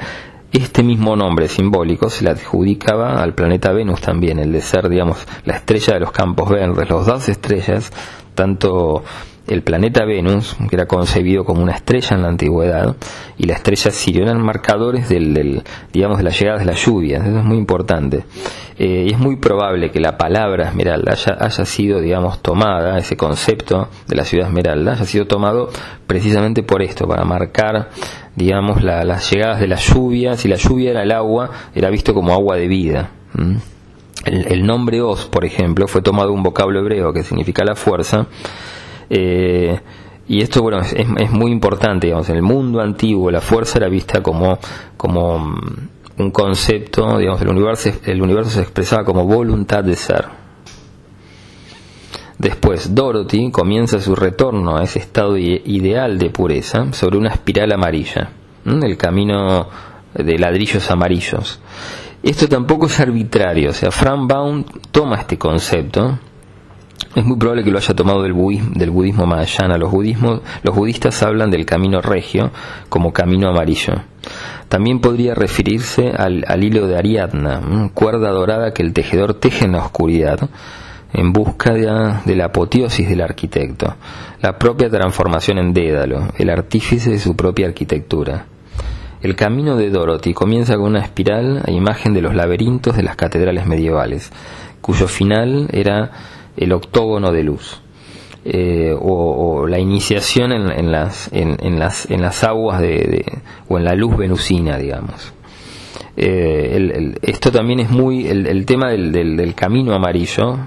este 0.52 0.83
mismo 0.83 1.14
nombre 1.14 1.46
simbólico 1.46 2.09
se 2.09 2.24
le 2.24 2.31
adjudicaba 2.31 3.22
al 3.22 3.35
planeta 3.35 3.70
Venus 3.72 4.00
también, 4.00 4.38
el 4.38 4.50
de 4.50 4.62
ser, 4.62 4.88
digamos, 4.88 5.26
la 5.44 5.57
estrella 5.57 5.94
de 5.94 6.00
los 6.00 6.11
campos 6.11 6.48
verdes. 6.48 6.88
Los 6.88 7.04
dos 7.04 7.28
estrellas, 7.28 7.92
tanto 8.35 9.04
el 9.48 9.62
planeta 9.62 10.04
Venus, 10.04 10.56
que 10.68 10.76
era 10.76 10.87
concebido 10.87 11.44
como 11.44 11.62
una 11.62 11.72
estrella 11.72 12.16
en 12.16 12.22
la 12.22 12.28
antigüedad, 12.28 12.96
y 13.37 13.46
la 13.46 13.54
estrella 13.54 13.90
Sirio 13.90 14.22
eran 14.22 14.40
marcadores 14.42 15.08
del, 15.08 15.62
digamos, 15.92 16.18
de 16.18 16.24
la 16.24 16.30
llegada 16.30 16.58
de 16.58 16.64
las 16.64 16.84
lluvias. 16.84 17.26
Eso 17.26 17.38
es 17.38 17.44
muy 17.44 17.56
importante. 17.58 18.24
Eh, 18.78 19.06
y 19.08 19.12
es 19.12 19.18
muy 19.18 19.37
probable 19.37 19.90
que 19.90 20.00
la 20.00 20.16
palabra 20.16 20.68
Esmeralda 20.68 21.16
haya, 21.40 21.64
sido, 21.64 22.00
digamos, 22.00 22.40
tomada, 22.42 22.98
ese 22.98 23.16
concepto 23.16 23.88
de 24.06 24.16
la 24.16 24.24
ciudad 24.24 24.48
Esmeralda, 24.48 24.92
haya 24.92 25.04
sido 25.04 25.26
tomado 25.26 25.70
precisamente 26.06 26.62
por 26.62 26.82
esto, 26.82 27.06
para 27.08 27.24
marcar, 27.24 27.90
digamos, 28.37 28.82
las 28.82 29.30
llegadas 29.30 29.61
de 29.61 29.68
las 29.68 29.82
lluvias. 29.92 30.40
Si 30.40 30.48
la 30.48 30.56
lluvia 30.56 30.90
era 30.90 31.02
el 31.02 31.12
agua, 31.12 31.50
era 31.74 31.90
visto 31.90 32.14
como 32.14 32.32
agua 32.32 32.56
de 32.56 32.68
vida. 32.68 33.11
El, 34.24 34.66
nombre 34.66 35.00
Oz, 35.00 35.26
por 35.26 35.44
ejemplo, 35.44 35.87
fue 35.87 36.02
tomado 36.02 36.32
un 36.32 36.42
vocablo 36.42 36.80
hebreo 36.80 37.12
que 37.12 37.22
significa 37.22 37.64
la 37.64 37.74
fuerza, 37.74 38.26
eh, 39.10 39.80
y 40.28 40.42
esto, 40.42 40.62
bueno, 40.62 40.80
es, 40.80 41.30
muy 41.30 41.50
importante, 41.50 42.06
digamos, 42.06 42.28
en 42.28 42.36
el 42.36 42.42
mundo 42.42 42.80
antiguo 42.80 43.30
la 43.30 43.40
fuerza 43.40 43.78
era 43.78 43.88
vista 43.88 44.22
como, 44.22 44.58
como 44.96 45.38
mm, 45.38 45.88
un 46.18 46.30
concepto, 46.30 47.16
digamos, 47.16 47.40
el 47.40 47.48
universo, 47.48 47.90
el 48.04 48.20
universo 48.20 48.50
se 48.50 48.60
expresaba 48.60 49.04
como 49.04 49.24
voluntad 49.24 49.82
de 49.82 49.96
ser. 49.96 50.26
Después, 52.36 52.94
Dorothy 52.94 53.50
comienza 53.50 54.00
su 54.00 54.14
retorno 54.14 54.76
a 54.76 54.84
ese 54.84 55.00
estado 55.00 55.36
ideal 55.36 56.18
de 56.18 56.30
pureza 56.30 56.92
sobre 56.92 57.16
una 57.16 57.30
espiral 57.30 57.72
amarilla, 57.72 58.30
el 58.64 58.96
camino 58.96 59.66
de 60.14 60.38
ladrillos 60.38 60.88
amarillos. 60.90 61.60
Esto 62.22 62.48
tampoco 62.48 62.86
es 62.86 63.00
arbitrario, 63.00 63.70
o 63.70 63.72
sea, 63.72 63.90
Frank 63.90 64.28
Baum 64.28 64.64
toma 64.92 65.16
este 65.16 65.38
concepto 65.38 66.18
es 67.14 67.24
muy 67.24 67.37
probable 67.37 67.64
que 67.64 67.70
lo 67.70 67.78
haya 67.78 67.94
tomado 67.94 68.22
del 68.22 68.32
budismo, 68.32 68.70
del 68.74 68.92
Mahayana. 69.26 69.78
Los, 69.78 69.90
budismos, 69.90 70.40
los 70.62 70.74
budistas 70.74 71.22
hablan 71.22 71.50
del 71.50 71.64
camino 71.64 72.00
regio 72.00 72.50
como 72.88 73.12
camino 73.12 73.48
amarillo. 73.48 73.94
También 74.68 75.00
podría 75.00 75.34
referirse 75.34 76.11
al, 76.11 76.62
hilo 76.62 76.87
de 76.87 76.96
Ariadna, 76.98 77.90
cuerda 77.94 78.30
dorada 78.30 78.72
que 78.72 78.82
el 78.82 78.92
tejedor 78.92 79.34
teje 79.34 79.64
en 79.64 79.72
la 79.72 79.78
oscuridad 79.78 80.48
en 81.12 81.32
busca 81.32 81.72
de, 81.72 82.37
la 82.37 82.44
apoteosis 82.44 83.08
del 83.08 83.22
arquitecto, 83.22 83.96
la 84.42 84.58
propia 84.58 84.90
transformación 84.90 85.58
en 85.58 85.72
Dédalo, 85.72 86.28
el 86.37 86.50
artífice 86.50 87.11
de 87.11 87.18
su 87.18 87.34
propia 87.34 87.66
arquitectura. 87.66 88.44
El 89.22 89.34
camino 89.34 89.76
de 89.76 89.88
Dorothy 89.88 90.34
comienza 90.34 90.76
con 90.76 90.90
una 90.90 91.00
espiral 91.00 91.62
a 91.66 91.70
imagen 91.70 92.12
de 92.12 92.20
los 92.20 92.34
laberintos 92.34 92.94
de 92.94 93.02
las 93.02 93.16
catedrales 93.16 93.66
medievales, 93.66 94.30
cuyo 94.82 95.08
final 95.08 95.68
era 95.72 96.38
el 96.58 96.72
octógono 96.72 97.32
de 97.32 97.42
luz. 97.42 97.80
Eh, 98.44 98.94
o, 98.98 99.66
la 99.66 99.78
iniciación 99.78 100.52
en, 100.52 100.92
las, 100.92 101.28
en, 101.32 101.78
las, 101.78 102.10
en 102.10 102.22
las 102.22 102.44
aguas 102.44 102.80
de, 102.80 103.24
o 103.68 103.78
en 103.78 103.84
la 103.84 103.94
luz 103.94 104.16
venusina, 104.16 104.78
digamos. 104.78 105.32
Eh, 106.16 107.14
esto 107.22 107.52
también 107.52 107.80
es 107.80 107.90
muy, 107.90 108.26
el, 108.26 108.64
tema 108.64 108.90
del, 108.90 109.12
del, 109.12 109.54
camino 109.54 109.94
amarillo 109.94 110.58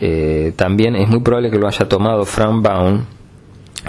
eh, 0.00 0.52
también 0.56 0.96
es 0.96 1.08
muy 1.08 1.20
probable 1.20 1.50
que 1.50 1.58
lo 1.58 1.68
haya 1.68 1.86
tomado 1.86 2.24
Frank 2.24 2.62
Baum 2.62 3.04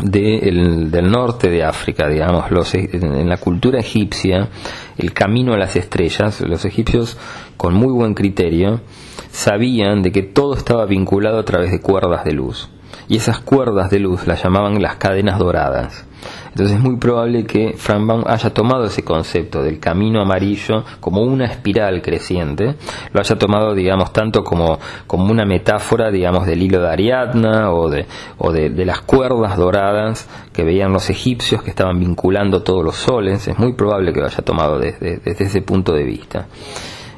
del 0.02 1.12
norte 1.12 1.50
de 1.50 1.64
África, 1.64 2.08
digamos, 2.08 2.50
los, 2.52 2.74
en 2.76 3.28
la 3.28 3.38
cultura 3.38 3.80
egipcia, 3.80 4.50
el 4.98 5.14
camino 5.14 5.54
a 5.54 5.58
las 5.58 5.76
estrellas, 5.76 6.42
los 6.42 6.66
egipcios 6.66 7.18
con 7.58 7.74
muy 7.74 7.92
buen 7.92 8.14
criterio 8.14 8.82
sabían 9.32 10.02
de 10.02 10.12
que 10.12 10.24
todo 10.24 10.56
estaba 10.56 10.86
vinculado 10.86 11.40
a 11.40 11.46
través 11.46 11.72
de 11.72 11.82
cuerdas 11.82 12.24
de 12.24 12.34
luz. 12.34 12.70
Y 13.12 13.18
esas 13.18 13.42
cuerdas 13.42 13.90
de 13.90 14.00
luz 14.00 14.26
las 14.26 14.42
llamaban 14.42 14.82
las 14.82 14.96
cadenas 14.96 15.38
doradas. 15.38 16.06
Entonces 16.52 16.78
es 16.78 16.82
muy 16.82 16.96
probable 16.96 17.44
que 17.44 17.74
Frank 17.76 18.08
Baum 18.08 18.24
haya 18.26 18.54
tomado 18.54 18.86
ese 18.86 19.04
concepto 19.04 19.62
del 19.62 19.82
camino 19.82 20.22
amarillo 20.22 20.86
como 21.02 21.22
una 21.22 21.44
espiral 21.44 22.02
creciente, 22.02 22.76
lo 23.12 23.20
haya 23.20 23.38
tomado, 23.38 23.74
digamos, 23.74 24.14
tanto 24.14 24.46
como, 24.46 24.80
como 25.08 25.30
una 25.30 25.44
metáfora, 25.44 26.10
digamos, 26.10 26.48
del 26.48 26.64
hilo 26.64 26.80
de 26.80 26.88
Ariadna 26.88 27.74
o 27.74 27.90
de, 27.90 28.06
o 28.38 28.54
de, 28.54 28.86
las 28.86 29.02
cuerdas 29.02 29.58
doradas 29.58 30.30
que 30.54 30.64
veían 30.64 30.94
los 30.94 31.10
egipcios 31.10 31.64
que 31.64 31.72
estaban 31.72 32.00
vinculando 32.00 32.64
todos 32.64 32.86
los 32.86 32.96
soles. 32.96 33.46
Es 33.46 33.60
muy 33.60 33.74
probable 33.74 34.14
que 34.14 34.22
lo 34.22 34.28
haya 34.28 34.42
tomado 34.42 34.80
desde, 34.80 35.18
desde 35.18 35.44
ese 35.44 35.62
punto 35.62 35.92
de 35.92 36.06
vista. 36.06 36.48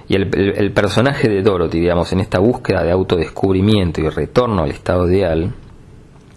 Y 0.08 0.15
el, 0.15 0.56
el, 0.58 0.71
personaje 0.71 1.29
de 1.29 1.43
Dorothy, 1.43 1.82
digamos, 1.82 2.12
en 2.13 2.19
esta 2.19 2.39
búsqueda 2.39 2.82
de 2.82 2.89
autodescubrimiento 2.89 4.01
y 4.01 4.10
retorno 4.10 4.63
al 4.63 4.71
estado 4.71 5.08
ideal, 5.08 5.53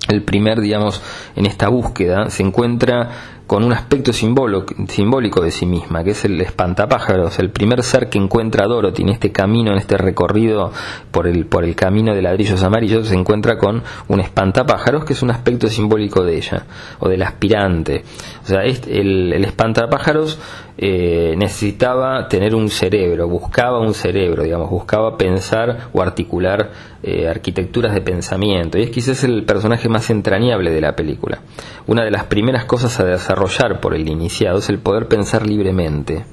el 0.08 0.22
primer, 0.22 0.60
digamos, 0.60 1.02
en 1.34 1.46
esta 1.46 1.68
búsqueda 1.68 2.30
se 2.30 2.42
encuentra 2.42 3.36
con 3.46 3.62
un 3.62 3.72
aspecto 3.72 4.12
simbólico 4.12 5.40
de 5.40 5.50
sí 5.52 5.66
misma, 5.66 6.02
que 6.02 6.10
es 6.10 6.24
el 6.24 6.40
espantapájaros, 6.40 7.38
el 7.38 7.50
primer 7.50 7.84
ser 7.84 8.08
que 8.08 8.18
encuentra 8.18 8.64
a 8.64 8.66
Dorothy 8.68 9.02
en 9.02 9.10
este 9.10 9.30
camino, 9.30 9.70
en 9.70 9.78
este 9.78 9.96
recorrido 9.96 10.72
por 11.12 11.28
el, 11.28 11.46
por 11.46 11.62
el 11.62 11.76
camino 11.76 12.12
de 12.12 12.22
ladrillos 12.22 12.62
amarillos, 12.64 13.06
se 13.06 13.14
encuentra 13.14 13.56
con 13.56 13.84
un 14.08 14.20
espantapájaros, 14.20 15.04
que 15.04 15.12
es 15.12 15.22
un 15.22 15.30
aspecto 15.30 15.68
simbólico 15.68 16.24
de 16.24 16.36
ella, 16.36 16.66
o 16.98 17.08
del 17.08 17.22
aspirante. 17.22 18.02
O 18.42 18.46
sea, 18.46 18.62
el, 18.64 19.32
el 19.32 19.44
espantapájaros 19.44 20.40
eh, 20.78 21.34
necesitaba 21.38 22.28
tener 22.28 22.54
un 22.54 22.68
cerebro, 22.68 23.26
buscaba 23.28 23.80
un 23.80 23.94
cerebro, 23.94 24.42
digamos, 24.42 24.68
buscaba 24.68 25.16
pensar 25.16 25.88
o 25.92 26.02
articular 26.02 26.70
eh, 27.02 27.28
arquitecturas 27.28 27.94
de 27.94 28.02
pensamiento. 28.02 28.78
Y 28.78 28.82
es 28.82 28.90
quizás 28.90 29.24
el 29.24 29.44
personaje 29.44 29.88
más 29.88 30.10
entrañable 30.10 30.70
de 30.70 30.80
la 30.80 30.94
película. 30.94 31.40
Una 31.86 32.04
de 32.04 32.10
las 32.10 32.24
primeras 32.24 32.66
cosas 32.66 33.00
a 33.00 33.04
desarrollar 33.04 33.80
por 33.80 33.94
el 33.94 34.06
iniciado 34.08 34.58
es 34.58 34.68
el 34.68 34.78
poder 34.78 35.08
pensar 35.08 35.46
libremente, 35.46 36.24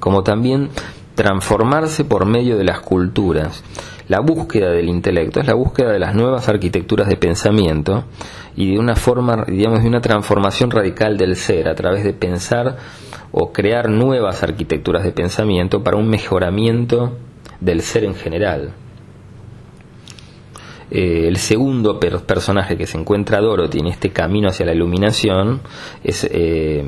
como 0.00 0.22
también 0.22 0.70
transformarse 1.14 2.04
por 2.04 2.26
medio 2.26 2.56
de 2.56 2.64
las 2.64 2.80
culturas. 2.80 3.62
La 4.12 4.20
búsqueda 4.20 4.70
del 4.72 4.90
intelecto 4.90 5.40
es 5.40 5.46
la 5.46 5.54
búsqueda 5.54 5.90
de 5.90 5.98
las 5.98 6.14
nuevas 6.14 6.46
arquitecturas 6.46 7.08
de 7.08 7.16
pensamiento 7.16 8.04
y 8.54 8.74
de 8.74 8.78
una 8.78 8.94
forma, 8.94 9.46
digamos, 9.48 9.80
de 9.80 9.88
una 9.88 10.02
transformación 10.02 10.70
radical 10.70 11.16
del 11.16 11.34
ser 11.34 11.66
a 11.66 11.74
través 11.74 12.04
de 12.04 12.12
pensar 12.12 12.76
o 13.30 13.54
crear 13.54 13.88
nuevas 13.88 14.42
arquitecturas 14.42 15.02
de 15.02 15.12
pensamiento 15.12 15.82
para 15.82 15.96
un 15.96 16.10
mejoramiento 16.10 17.16
del 17.58 17.80
ser 17.80 18.04
en 18.04 18.14
general. 18.14 18.74
Eh, 20.90 21.26
el 21.26 21.38
segundo 21.38 21.98
personaje 21.98 22.76
que 22.76 22.86
se 22.86 22.98
encuentra 22.98 23.40
Dorothy 23.40 23.78
en 23.78 23.86
este 23.86 24.10
camino 24.10 24.50
hacia 24.50 24.66
la 24.66 24.74
iluminación 24.74 25.62
es 26.04 26.28
eh, 26.30 26.84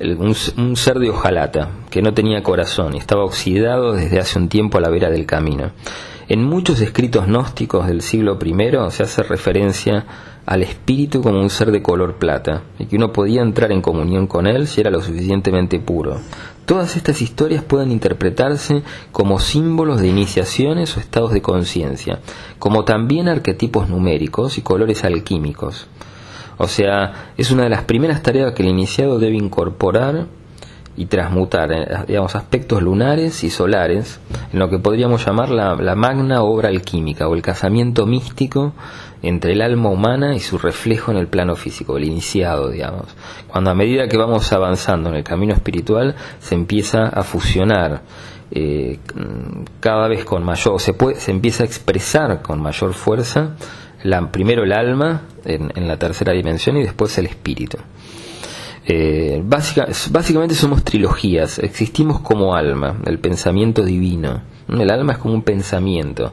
un, 0.00 0.74
ser 0.76 0.98
de 0.98 1.10
hojalata 1.10 1.70
que 1.90 2.02
no 2.02 2.12
tenía 2.12 2.42
corazón 2.42 2.96
y 2.96 2.98
estaba 2.98 3.22
oxidado 3.22 3.92
desde 3.92 4.18
hace 4.18 4.36
un 4.36 4.48
tiempo 4.48 4.78
a 4.78 4.80
la 4.80 4.90
vera 4.90 5.10
del 5.10 5.26
camino. 5.26 5.70
En 6.30 6.44
muchos 6.44 6.80
escritos 6.80 7.26
gnósticos 7.26 7.88
del 7.88 8.02
siglo 8.02 8.38
I 8.40 8.92
se 8.92 9.02
hace 9.02 9.24
referencia 9.24 10.06
al 10.46 10.62
espíritu 10.62 11.22
como 11.22 11.40
un 11.40 11.50
ser 11.50 11.72
de 11.72 11.82
color 11.82 12.18
plata, 12.20 12.62
y 12.78 12.86
que 12.86 12.94
uno 12.94 13.12
podía 13.12 13.42
entrar 13.42 13.72
en 13.72 13.82
comunión 13.82 14.28
con 14.28 14.46
él 14.46 14.68
si 14.68 14.80
era 14.80 14.92
lo 14.92 15.02
suficientemente 15.02 15.80
puro. 15.80 16.20
Todas 16.66 16.94
estas 16.94 17.20
historias 17.20 17.64
pueden 17.64 17.90
interpretarse 17.90 18.84
como 19.10 19.40
símbolos 19.40 20.00
de 20.00 20.06
iniciaciones 20.06 20.96
o 20.96 21.00
estados 21.00 21.32
de 21.32 21.42
conciencia, 21.42 22.20
como 22.60 22.84
también 22.84 23.26
arquetipos 23.26 23.88
numéricos 23.88 24.56
y 24.56 24.62
colores 24.62 25.02
alquímicos. 25.02 25.88
O 26.58 26.68
sea, 26.68 27.32
es 27.38 27.50
una 27.50 27.64
de 27.64 27.70
las 27.70 27.82
primeras 27.82 28.22
tareas 28.22 28.52
que 28.52 28.62
el 28.62 28.68
iniciado 28.68 29.18
debe 29.18 29.34
incorporar 29.36 30.28
y 31.00 31.06
transmutar, 31.06 31.72
eh, 31.72 32.04
digamos, 32.06 32.36
aspectos 32.36 32.82
lunares 32.82 33.42
y 33.42 33.48
solares 33.48 34.20
en 34.52 34.58
lo 34.58 34.68
que 34.68 34.78
podríamos 34.78 35.24
llamar 35.24 35.48
la, 35.48 35.94
magna 35.94 36.42
obra 36.42 36.68
alquímica 36.68 37.26
o 37.26 37.34
el 37.34 37.40
casamiento 37.40 38.04
místico 38.04 38.74
entre 39.22 39.52
el 39.52 39.62
alma 39.62 39.88
humana 39.88 40.36
y 40.36 40.40
su 40.40 40.58
reflejo 40.58 41.10
en 41.10 41.16
el 41.16 41.26
plano 41.26 41.56
físico, 41.56 41.96
el 41.96 42.04
iniciado, 42.04 42.68
digamos. 42.68 43.06
Cuando 43.48 43.70
a 43.70 43.74
medida 43.74 44.08
que 44.08 44.18
vamos 44.18 44.52
avanzando 44.52 45.08
en 45.08 45.14
el 45.16 45.24
camino 45.24 45.54
espiritual 45.54 46.16
se 46.38 46.54
empieza 46.54 47.08
a 47.08 47.22
fusionar 47.22 48.02
eh, 48.50 48.98
cada 49.80 50.06
vez 50.06 50.26
con 50.26 50.44
mayor, 50.44 50.78
se, 50.82 50.92
puede, 50.92 51.14
se 51.18 51.30
empieza 51.30 51.62
a 51.62 51.66
expresar 51.66 52.42
con 52.42 52.60
mayor 52.60 52.92
fuerza 52.92 53.56
la, 54.02 54.30
primero 54.30 54.64
el 54.64 54.72
alma 54.74 55.22
en, 55.46 55.72
en 55.74 55.88
la 55.88 55.96
tercera 55.96 56.34
dimensión 56.34 56.76
y 56.76 56.82
después 56.82 57.16
el 57.16 57.24
espíritu. 57.24 57.78
Eh, 58.92 59.40
básicamente 59.44 60.56
somos 60.56 60.82
trilogías, 60.82 61.60
existimos 61.60 62.18
como 62.22 62.56
alma, 62.56 63.00
el 63.06 63.20
pensamiento 63.20 63.84
divino. 63.84 64.42
El 64.68 64.90
alma 64.90 65.12
es 65.12 65.18
como 65.18 65.34
un 65.34 65.42
pensamiento. 65.42 66.32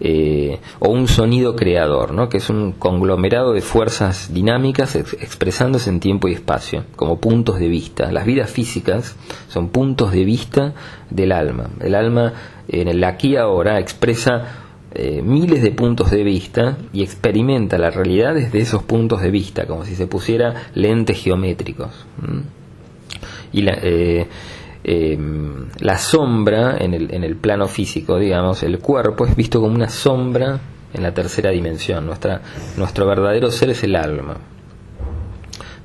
Eh, 0.00 0.60
o 0.78 0.88
un 0.88 1.08
sonido 1.08 1.54
creador, 1.54 2.14
¿no? 2.14 2.30
que 2.30 2.38
es 2.38 2.48
un 2.48 2.72
conglomerado 2.72 3.52
de 3.52 3.60
fuerzas 3.60 4.32
dinámicas 4.32 4.96
expresándose 4.96 5.90
en 5.90 6.00
tiempo 6.00 6.26
y 6.26 6.32
espacio, 6.32 6.84
como 6.96 7.20
puntos 7.20 7.58
de 7.58 7.68
vista. 7.68 8.10
Las 8.10 8.24
vidas 8.24 8.50
físicas 8.50 9.14
son 9.48 9.68
puntos 9.68 10.10
de 10.12 10.24
vista 10.24 10.72
del 11.10 11.32
alma. 11.32 11.68
El 11.80 11.94
alma 11.94 12.32
en 12.66 12.88
el 12.88 13.04
aquí 13.04 13.32
y 13.32 13.36
ahora 13.36 13.78
expresa 13.78 14.63
eh, 14.96 15.22
miles 15.22 15.60
de 15.60 15.72
puntos 15.72 16.12
de 16.12 16.22
vista 16.22 16.78
y 16.92 17.02
experimenta 17.02 17.78
la 17.78 17.90
realidad 17.90 18.34
desde 18.34 18.60
esos 18.60 18.84
puntos 18.84 19.22
de 19.22 19.30
vista, 19.32 19.66
como 19.66 19.84
si 19.84 19.96
se 19.96 20.06
pusiera 20.06 20.68
lentes 20.74 21.20
geométricos. 21.20 22.06
Y 23.52 23.62
la, 23.62 23.76
eh, 23.82 24.28
em, 24.84 25.66
la 25.80 25.98
sombra 25.98 26.76
en 26.78 26.94
el, 26.94 27.12
en 27.12 27.24
el 27.24 27.34
plano 27.34 27.66
físico, 27.66 28.18
digamos, 28.18 28.62
el 28.62 28.78
cuerpo 28.78 29.26
es 29.26 29.34
visto 29.34 29.60
como 29.60 29.74
una 29.74 29.88
sombra 29.88 30.60
en 30.92 31.02
la 31.02 31.12
tercera 31.12 31.50
dimensión. 31.50 32.06
Nuestra, 32.06 32.40
nuestro 32.76 33.04
verdadero 33.06 33.50
ser 33.50 33.70
es 33.70 33.82
el 33.82 33.96
alma. 33.96 34.36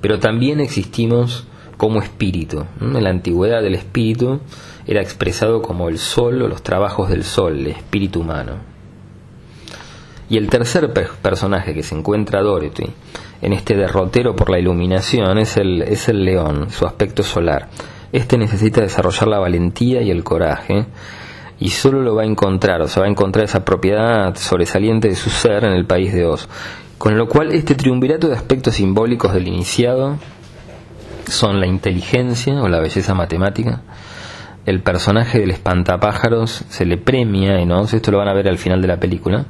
Pero 0.02 0.20
también 0.20 0.60
existimos 0.60 1.48
como 1.78 2.00
espíritu. 2.00 2.66
En 2.80 3.04
la 3.04 3.10
antigüedad 3.10 3.66
el 3.66 3.74
espíritu 3.74 4.40
era 4.86 5.02
expresado 5.02 5.62
como 5.62 5.90
el 5.90 5.98
sol 5.98 6.42
o 6.44 6.48
los 6.48 6.62
trabajos 6.62 7.10
del 7.10 7.24
sol, 7.24 7.58
el 7.58 7.68
espíritu 7.68 8.22
humano. 8.22 8.79
Y 10.30 10.38
el 10.38 10.48
tercer 10.48 10.94
personaje 11.22 11.74
que 11.74 11.84
se 11.84 11.96
encuentra 11.96 12.42
Dorothy 12.42 12.94
en 13.42 13.54
este 13.54 13.76
derrotero 13.76 14.36
por 14.36 14.50
la 14.50 14.60
iluminación 14.60 15.40
es 15.40 15.58
el, 15.58 15.82
es 15.82 16.08
el 16.08 16.24
león, 16.24 16.70
su 16.70 16.86
aspecto 16.86 17.24
solar. 17.24 17.70
Este 18.12 18.38
necesita 18.38 18.82
desarrollar 18.82 19.28
la 19.28 19.40
valentía 19.40 20.02
y 20.02 20.12
el 20.12 20.24
coraje 20.24 20.86
y 21.60 21.70
solo 21.70 22.02
lo 22.02 22.16
va 22.16 22.24
a 22.24 22.26
encontrar, 22.26 22.82
o 22.82 22.88
sea, 22.88 23.02
va 23.02 23.08
a 23.08 23.12
encontrar 23.12 23.46
esa 23.46 23.66
propiedad 23.66 24.36
sobresaliente 24.36 25.10
de 25.10 25.16
su 25.16 25.30
ser 25.30 25.66
en 25.66 25.74
el 25.74 25.86
país 25.86 26.14
de 26.14 26.26
Oz. 26.26 26.48
Con 26.98 27.18
lo 27.18 27.28
cual 27.28 27.52
este 27.54 27.76
triunvirato 27.76 28.28
de 28.28 28.36
aspectos 28.36 28.76
simbólicos 28.76 29.34
del 29.34 29.48
iniciado 29.48 30.18
son 31.28 31.60
la 31.60 31.68
inteligencia 31.68 32.62
o 32.62 32.68
la 32.68 32.80
belleza 32.80 33.14
matemática, 33.14 33.82
el 34.66 34.82
personaje 34.82 35.40
del 35.40 35.52
espantapájaros 35.52 36.66
se 36.70 36.86
le 36.86 36.98
premia 36.98 37.60
en 37.60 37.72
Oz, 37.72 37.94
esto 37.94 38.12
lo 38.12 38.20
van 38.20 38.28
a 38.30 38.34
ver 38.34 38.48
al 38.48 38.58
final 38.58 38.82
de 38.82 38.88
la 38.88 39.00
película, 39.00 39.46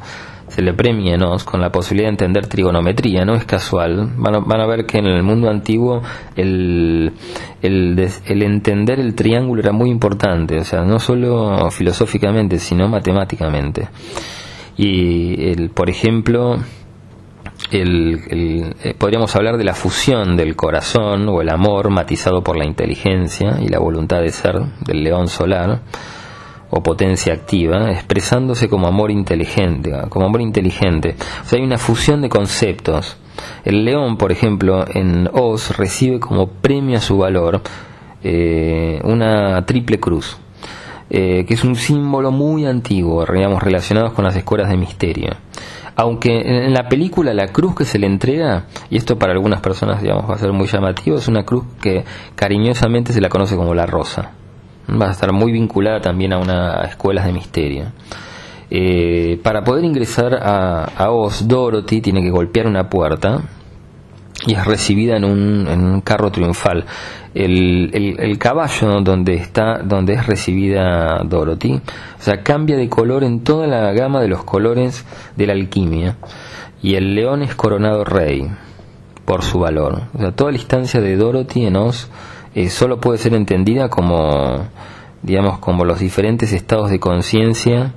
se 0.50 0.62
le 0.62 0.74
premia 0.74 1.18
con 1.46 1.62
la 1.62 1.72
posibilidad 1.72 2.10
de 2.10 2.14
entender 2.14 2.48
trigonometría, 2.48 3.24
no 3.24 3.36
es 3.36 3.46
casual. 3.46 4.14
Van 4.18 4.36
a, 4.36 4.40
van 4.40 4.62
a 4.62 4.66
ver 4.66 4.86
que 4.86 4.98
en 4.98 5.06
el 5.06 5.24
mundo 5.24 5.50
antiguo 5.50 6.02
el, 6.36 7.14
el, 7.62 8.42
entender 8.42 9.00
el 9.00 9.16
triángulo 9.16 9.62
era 9.62 9.72
muy 9.72 9.90
importante, 9.90 10.58
o 10.58 10.64
sea, 10.64 10.82
no 10.82 11.00
solo 11.00 11.70
filosóficamente, 11.72 12.58
sino 12.58 12.88
matemáticamente. 12.88 13.90
Y, 14.78 15.50
el, 15.52 15.70
por 15.70 15.90
ejemplo, 15.90 16.58
el, 17.72 18.22
el, 18.30 18.76
eh, 18.84 18.96
podríamos 18.98 19.36
hablar 19.36 19.58
de 19.58 19.64
la 19.64 19.74
fusión 19.74 20.36
del 20.36 20.56
corazón 20.56 21.28
o 21.30 21.42
el 21.42 21.50
amor 21.50 21.92
matizado 21.92 22.42
por 22.42 22.58
la 22.58 22.66
inteligencia 22.66 23.58
y 23.62 23.68
la 23.68 23.80
voluntad 23.80 24.22
de 24.22 24.30
ser 24.30 24.60
del 24.86 25.04
león 25.04 25.28
solar 25.28 25.82
o 26.70 26.82
potencia 26.84 27.34
activa, 27.34 27.92
expresándose 27.92 28.68
como 28.70 28.88
amor 28.88 29.12
inteligente, 29.12 29.92
como 30.10 30.26
amor 30.26 30.42
inteligente. 30.42 31.16
O 31.44 31.46
sea, 31.46 31.60
hay 31.60 31.66
una 31.66 31.78
fusión 31.78 32.22
de 32.22 32.30
conceptos. 32.30 33.18
El 33.64 33.86
león, 33.86 34.18
por 34.18 34.32
ejemplo, 34.32 34.86
en 34.88 35.30
Oz 35.34 35.78
recibe 35.78 36.20
como 36.20 36.48
premio 36.48 36.98
a 36.98 37.02
su 37.02 37.18
valor 37.18 37.62
eh, 38.24 39.00
una 39.04 39.66
triple 39.66 40.00
cruz. 40.00 40.38
eh, 41.10 41.46
que 41.48 41.56
es 41.56 41.64
un 41.64 41.76
símbolo 41.76 42.32
muy 42.32 42.66
antiguo, 42.66 43.26
digamos, 43.26 43.64
relacionado 43.64 44.14
con 44.14 44.26
las 44.26 44.36
escuelas 44.36 44.70
de 44.70 44.78
misterio. 44.78 45.32
Aunque 45.96 46.40
en 46.68 46.74
la 46.74 46.88
película 46.88 47.34
la 47.34 47.48
cruz 47.48 47.76
que 47.76 47.84
se 47.84 48.00
le 48.00 48.06
entrega, 48.08 48.66
y 48.90 48.98
esto 48.98 49.18
para 49.18 49.34
algunas 49.34 49.60
personas 49.60 50.02
digamos 50.02 50.30
va 50.30 50.36
a 50.36 50.38
ser 50.38 50.54
muy 50.54 50.68
llamativo, 50.68 51.18
es 51.18 51.28
una 51.28 51.44
cruz 51.44 51.66
que 51.82 52.06
cariñosamente 52.36 53.12
se 53.12 53.20
la 53.22 53.28
conoce 53.28 53.56
como 53.58 53.74
la 53.74 53.86
rosa. 53.86 54.32
Va 55.00 55.08
a 55.08 55.12
estar 55.12 55.32
muy 55.32 55.52
vinculada 55.52 56.02
también 56.02 56.34
a 56.34 56.38
una 56.38 56.82
escuela 56.84 57.26
de 57.26 57.34
misterio. 57.34 57.92
Eh, 58.72 59.40
para 59.44 59.64
poder 59.64 59.84
ingresar 59.84 60.36
a, 60.36 60.84
a 60.84 61.12
Oz, 61.12 61.48
Dorothy 61.48 62.02
tiene 62.02 62.22
que 62.22 62.30
golpear 62.30 62.68
una 62.68 62.90
puerta 62.90 63.42
y 64.46 64.54
es 64.54 64.66
recibida 64.66 65.18
en 65.18 65.26
un, 65.26 66.02
carro 66.02 66.32
triunfal. 66.32 66.86
El, 67.34 68.38
caballo 68.40 69.02
donde 69.02 69.36
está, 69.36 69.80
donde 69.80 70.14
es 70.14 70.26
recibida 70.26 71.22
Dorothy, 71.24 71.74
o 71.76 72.22
sea, 72.22 72.42
cambia 72.42 72.78
de 72.78 72.90
color 72.90 73.24
en 73.24 73.44
toda 73.44 73.68
la 73.68 73.92
gama 73.94 74.22
de 74.22 74.28
los 74.28 74.44
colores 74.44 75.06
de 75.36 75.48
la 75.48 75.54
alquimia. 75.54 76.18
Y 76.82 76.96
el 76.96 77.16
león 77.16 77.44
es 77.44 77.56
coronado 77.56 78.06
rey 78.06 78.50
por 79.26 79.44
su 79.44 79.60
valor. 79.60 80.04
O 80.14 80.20
sea, 80.20 80.32
toda 80.32 80.52
la 80.52 80.58
instancia 80.58 81.02
de 81.02 81.18
Dorothy 81.18 81.66
en 81.66 81.76
Oz 81.76 82.10
eh, 82.56 82.70
solo 82.70 83.00
puede 83.00 83.18
ser 83.18 83.34
entendida 83.34 83.90
como, 83.90 84.68
digamos, 85.22 85.60
como 85.60 85.86
los 85.86 86.00
diferentes 86.00 86.54
estados 86.54 86.90
de 86.90 87.00
conciencia 87.00 87.94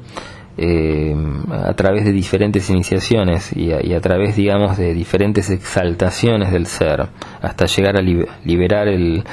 eh, 0.58 1.16
a 1.50 1.72
través 1.74 2.04
de 2.04 2.12
diferentes 2.12 2.68
iniciaciones 2.68 3.56
y 3.56 3.72
a, 3.72 4.00
través, 4.00 4.36
digamos, 4.36 4.76
de 4.76 4.92
diferentes 4.92 5.48
exaltaciones 5.50 6.52
del 6.52 6.66
ser, 6.66 7.08
hasta 7.40 7.66
llegar 7.66 7.96
a 7.96 8.02
liberar 8.02 8.88
el 8.88 9.24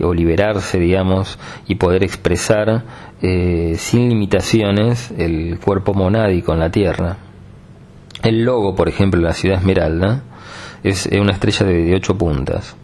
o 0.00 0.12
liberarse, 0.12 0.78
digamos, 0.78 1.38
y 1.68 1.76
poder 1.76 2.02
expresar 2.02 2.82
eh, 3.20 3.74
sin 3.76 4.08
limitaciones 4.08 5.12
el 5.16 5.58
cuerpo 5.60 5.94
monádico 5.94 6.52
en 6.52 6.58
la 6.58 6.70
Tierra. 6.70 7.16
El 8.22 8.44
logo, 8.44 8.74
por 8.74 8.88
ejemplo, 8.88 9.20
de 9.20 9.26
la 9.26 9.32
ciudad 9.32 9.58
Esmeralda, 9.58 10.22
es 10.82 11.06
una 11.06 11.32
estrella 11.32 11.66
de, 11.66 11.94
ocho 11.94 12.16
puntas, 12.16 12.76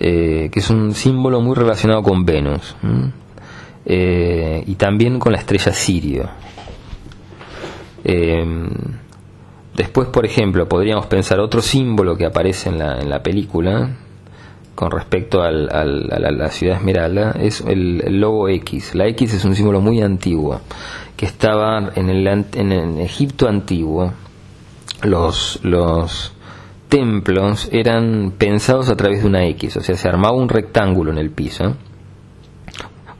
eh, 0.00 0.48
que 0.50 0.58
es 0.58 0.70
un 0.70 0.94
símbolo 0.94 1.40
muy 1.40 1.54
relacionado 1.54 2.02
con 2.02 2.24
Venus, 2.24 2.74
y 3.86 4.74
también 4.74 5.18
con 5.18 5.32
la 5.32 5.38
estrella 5.38 5.72
Sirio. 5.72 6.28
Eh, 8.04 8.44
después, 9.76 10.08
por 10.08 10.24
ejemplo, 10.24 10.68
podríamos 10.68 11.06
pensar 11.06 11.40
otro 11.40 11.62
símbolo 11.62 12.16
que 12.16 12.26
aparece 12.26 12.70
en 12.70 12.78
la, 12.78 13.00
en 13.00 13.10
la 13.10 13.22
película 13.22 13.90
con 14.74 14.90
respecto 14.90 15.42
a 15.42 15.50
la, 15.50 16.48
ciudad 16.48 16.76
Esmeralda 16.76 17.32
es 17.32 17.60
el, 17.60 17.98
logo 18.18 18.48
X. 18.48 18.94
La 18.94 19.06
X 19.08 19.34
es 19.34 19.44
un 19.44 19.54
símbolo 19.54 19.80
muy 19.80 20.00
antiguo 20.00 20.60
que 21.16 21.26
estaba 21.26 21.90
en 21.94 22.08
el, 22.08 22.26
en 22.26 22.98
Egipto 22.98 23.46
antiguo. 23.46 24.12
Los, 25.02 25.60
los 25.62 26.32
templos 26.90 27.70
eran 27.72 28.34
pensados 28.36 28.90
a 28.90 28.96
través 28.96 29.22
de 29.22 29.28
una 29.28 29.46
X, 29.46 29.78
o 29.78 29.80
sea, 29.80 29.96
se 29.96 30.08
armaba 30.08 30.36
un 30.36 30.50
rectángulo 30.50 31.10
en 31.10 31.18
el 31.18 31.30
piso, 31.30 31.76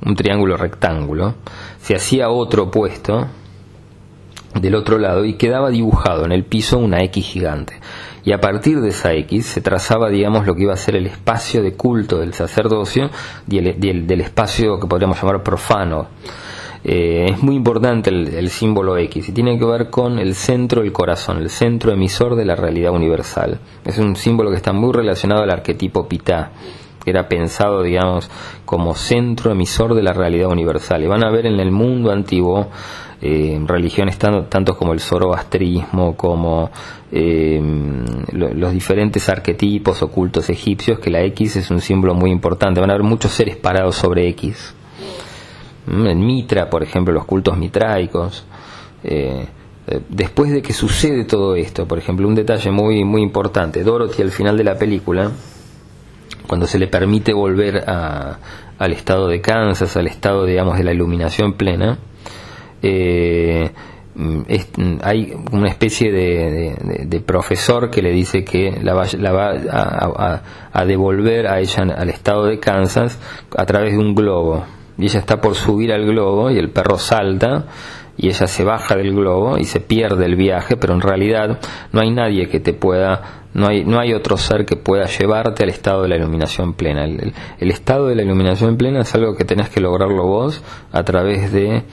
un 0.05 0.17
triángulo 0.17 0.59
rectángulo, 0.59 1.37
se 1.81 1.95
hacía 1.95 2.29
otro 2.29 2.65
opuesto 2.65 3.29
del 4.61 4.75
otro 4.75 4.99
lado 4.99 5.25
y 5.25 5.35
quedaba 5.35 5.71
dibujado 5.71 6.25
en 6.25 6.33
el 6.33 6.45
piso 6.45 6.79
una 6.79 7.03
X 7.05 7.25
gigante. 7.25 7.81
Y 8.25 8.33
a 8.33 8.41
partir 8.41 8.81
de 8.81 8.91
esa 8.91 9.15
X 9.15 9.47
se 9.47 9.61
trazaba, 9.61 10.11
digamos, 10.11 10.47
lo 10.47 10.55
que 10.55 10.65
iba 10.65 10.75
a 10.75 10.77
ser 10.77 10.97
el 10.97 11.07
espacio 11.07 11.63
de 11.63 11.73
culto 11.75 12.19
del 12.19 12.35
sacerdocio 12.35 13.09
y 13.49 13.59
el, 13.59 14.07
del 14.07 14.21
espacio 14.21 14.79
que 14.79 14.87
podríamos 14.87 15.21
llamar 15.21 15.43
profano. 15.43 16.09
Eh, 16.83 17.27
es 17.31 17.43
muy 17.43 17.57
importante 17.57 18.09
el, 18.11 18.49
símbolo 18.49 18.97
X 18.97 19.29
y 19.29 19.33
tiene 19.33 19.59
que 19.59 19.65
ver 19.67 19.91
con 19.91 20.19
el 20.19 20.35
centro 20.35 20.81
del 20.81 20.93
corazón, 20.93 21.39
el 21.39 21.51
centro 21.51 21.93
emisor 21.93 22.37
de 22.37 22.47
la 22.47 22.57
realidad 22.57 22.93
universal. 22.93 23.61
Es 23.85 23.99
un 23.99 24.17
símbolo 24.17 24.51
que 24.51 24.57
está 24.57 24.73
muy 24.73 24.93
relacionado 24.93 25.43
al 25.43 25.51
arquetipo 25.51 26.09
Pitá, 26.09 26.53
que 27.05 27.11
era 27.11 27.29
pensado, 27.29 27.83
digamos, 27.83 28.31
como 28.65 28.95
centro 28.95 29.53
emisor 29.53 29.95
de 29.95 30.03
la 30.03 30.15
realidad 30.15 30.49
universal. 30.49 31.03
Y 31.03 31.07
van 31.07 31.25
a 31.25 31.31
ver 31.31 31.47
en 31.47 31.61
el 31.61 31.71
mundo 31.71 32.13
antiguo 32.13 32.69
eh, 33.21 33.61
religiones 33.67 34.17
tanto, 34.17 34.75
como 34.75 34.95
el 34.95 35.01
zoroastrismo, 35.01 36.17
como 36.17 36.71
eh, 37.13 37.61
los 38.33 38.73
diferentes 38.73 39.29
arquetipos 39.29 40.03
ocultos 40.03 40.49
egipcios, 40.49 40.99
que 40.99 41.11
la 41.11 41.21
X 41.25 41.57
es 41.57 41.71
un 41.71 41.83
símbolo 41.83 42.15
muy 42.15 42.31
importante. 42.31 42.81
Van 42.81 42.89
a 42.89 42.95
haber 42.95 43.05
muchos 43.05 43.33
seres 43.33 43.57
parados 43.57 43.97
sobre 43.97 44.27
X. 44.29 44.75
Mm, 45.87 46.07
en 46.07 46.27
Mitra, 46.27 46.69
por 46.69 46.83
ejemplo, 46.83 47.13
los 47.13 47.25
cultos 47.25 47.57
mitraicos. 47.57 48.45
Eh, 49.03 49.47
después 50.09 50.53
de 50.53 50.63
que 50.63 50.73
sucede 50.73 51.25
todo 51.25 51.55
esto, 51.57 51.87
por 51.87 51.99
ejemplo, 51.99 52.29
un 52.29 52.35
detalle 52.35 52.71
muy, 52.71 53.05
muy 53.05 53.23
importante, 53.23 53.83
Dorothy 53.83 54.23
al 54.23 54.31
final 54.31 54.57
de 54.57 54.65
la 54.65 54.77
película, 54.77 55.31
cuando 56.47 56.67
se 56.67 56.79
le 56.79 56.87
permite 56.87 57.33
volver 57.33 57.85
al 57.89 58.93
estado 58.93 59.29
de 59.29 59.41
Kansas, 59.41 59.97
al 59.97 60.07
estado, 60.07 60.45
digamos, 60.45 60.77
de 60.77 60.85
la 60.85 60.93
iluminación 60.93 61.55
plena, 61.55 61.99
eh, 62.83 63.71
hay 65.03 65.33
una 65.53 65.69
especie 65.69 66.11
de, 66.11 67.21
profesor 67.25 67.91
que 67.91 68.03
le 68.03 68.11
dice 68.11 68.45
que 68.45 68.79
la 68.83 68.95
va, 68.95 69.07
la 69.17 69.33
va 69.33 70.43
a, 70.73 70.85
devolver 70.85 71.47
a 71.47 71.61
ella 71.61 71.85
al 71.97 72.11
estado 72.11 72.47
de 72.47 72.59
Kansas 72.59 73.19
a 73.57 73.65
través 73.65 73.93
de 73.93 73.99
un 73.99 74.15
globo. 74.15 74.65
Y 75.01 75.07
ella 75.07 75.21
está 75.21 75.41
por 75.41 75.55
subir 75.55 75.93
al 75.93 76.05
globo 76.05 76.51
y 76.51 76.59
el 76.59 76.71
perro 76.71 76.99
salta 76.99 77.67
y 78.21 78.29
ella 78.29 78.47
se 78.47 78.65
baja 78.65 78.97
del 78.97 79.15
globo 79.15 79.57
y 79.57 79.65
se 79.65 79.81
pierde 79.81 80.27
el 80.27 80.37
viaje, 80.37 80.77
pero 80.77 80.93
en 80.93 81.01
realidad 81.01 81.59
no 81.93 82.01
hay 82.03 82.11
nadie 82.11 82.49
que 82.49 82.61
te 82.61 82.75
pueda, 82.75 83.47
no 83.55 83.69
hay, 83.69 83.85
no 83.85 83.99
hay 83.99 84.13
otro 84.13 84.37
ser 84.37 84.67
que 84.67 84.77
pueda 84.77 85.07
llevarte 85.07 85.63
al 85.63 85.71
estado 85.71 86.03
de 86.03 86.09
la 86.09 86.17
iluminación 86.17 86.75
plena. 86.75 87.05
El, 87.05 87.71
estado 87.71 88.09
de 88.09 88.17
la 88.17 88.23
iluminación 88.23 88.77
plena 88.77 89.01
es 89.01 89.15
algo 89.15 89.37
que 89.37 89.47
tenés 89.47 89.71
que 89.71 89.81
lograrlo 89.81 90.27
vos 90.27 90.63
a 90.93 91.03
través 91.03 91.51
de 91.51 91.85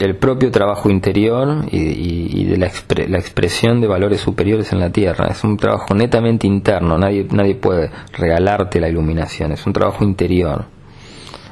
el 0.00 0.16
propio 0.16 0.50
trabajo 0.50 0.90
interior 0.90 1.66
y, 1.70 2.44
de 2.44 2.56
la, 2.56 2.70
la, 3.08 3.18
expresión 3.18 3.80
de 3.80 3.86
valores 3.86 4.20
superiores 4.20 4.72
en 4.72 4.80
la 4.80 4.90
tierra. 4.90 5.28
Es 5.30 5.44
un 5.44 5.56
trabajo 5.58 5.94
netamente 5.94 6.48
interno, 6.48 6.98
nadie, 6.98 7.28
nadie 7.30 7.54
puede 7.54 7.90
regalarte 8.14 8.80
la 8.80 8.88
iluminación, 8.88 9.52
es 9.52 9.64
un 9.64 9.72
trabajo 9.72 10.02
interior. 10.02 10.64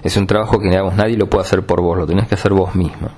Es 0.02 0.16
un 0.16 0.26
trabajo 0.26 0.58
que 0.58 0.68
digamos, 0.68 0.94
nadie 0.94 1.16
lo 1.16 1.28
puede 1.28 1.44
hacer 1.44 1.64
por 1.64 1.80
vos, 1.80 1.96
lo 1.98 2.06
tenés 2.06 2.28
que 2.28 2.34
hacer 2.34 2.52
vos 2.52 2.74
mismo. 2.74 3.08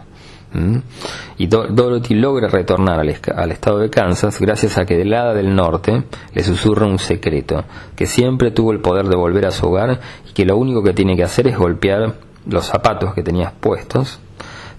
Y 1.38 1.46
Dorothy 1.46 2.14
logra 2.14 2.48
retornar 2.48 3.00
al, 3.00 3.16
al, 3.34 3.52
estado 3.52 3.78
de 3.78 3.88
Kansas 3.88 4.38
gracias 4.38 4.76
a 4.76 4.84
que 4.84 4.98
del 4.98 5.10
lado 5.10 5.34
del 5.34 5.54
norte 5.54 6.04
le 6.34 6.44
susurra 6.44 6.86
un 6.86 6.98
secreto, 6.98 7.64
que 7.96 8.04
siempre 8.04 8.50
tuvo 8.50 8.72
el 8.72 8.80
poder 8.80 9.06
de 9.06 9.16
volver 9.16 9.46
a 9.46 9.50
su 9.50 9.66
hogar 9.66 10.00
y 10.28 10.32
que 10.34 10.44
lo 10.44 10.58
único 10.58 10.82
que 10.82 10.92
tiene 10.92 11.16
que 11.16 11.24
hacer 11.24 11.48
es 11.48 11.56
golpear 11.56 12.16
los 12.46 12.66
zapatos 12.66 13.14
que 13.14 13.22
tenías 13.22 13.52
puestos 13.52 14.20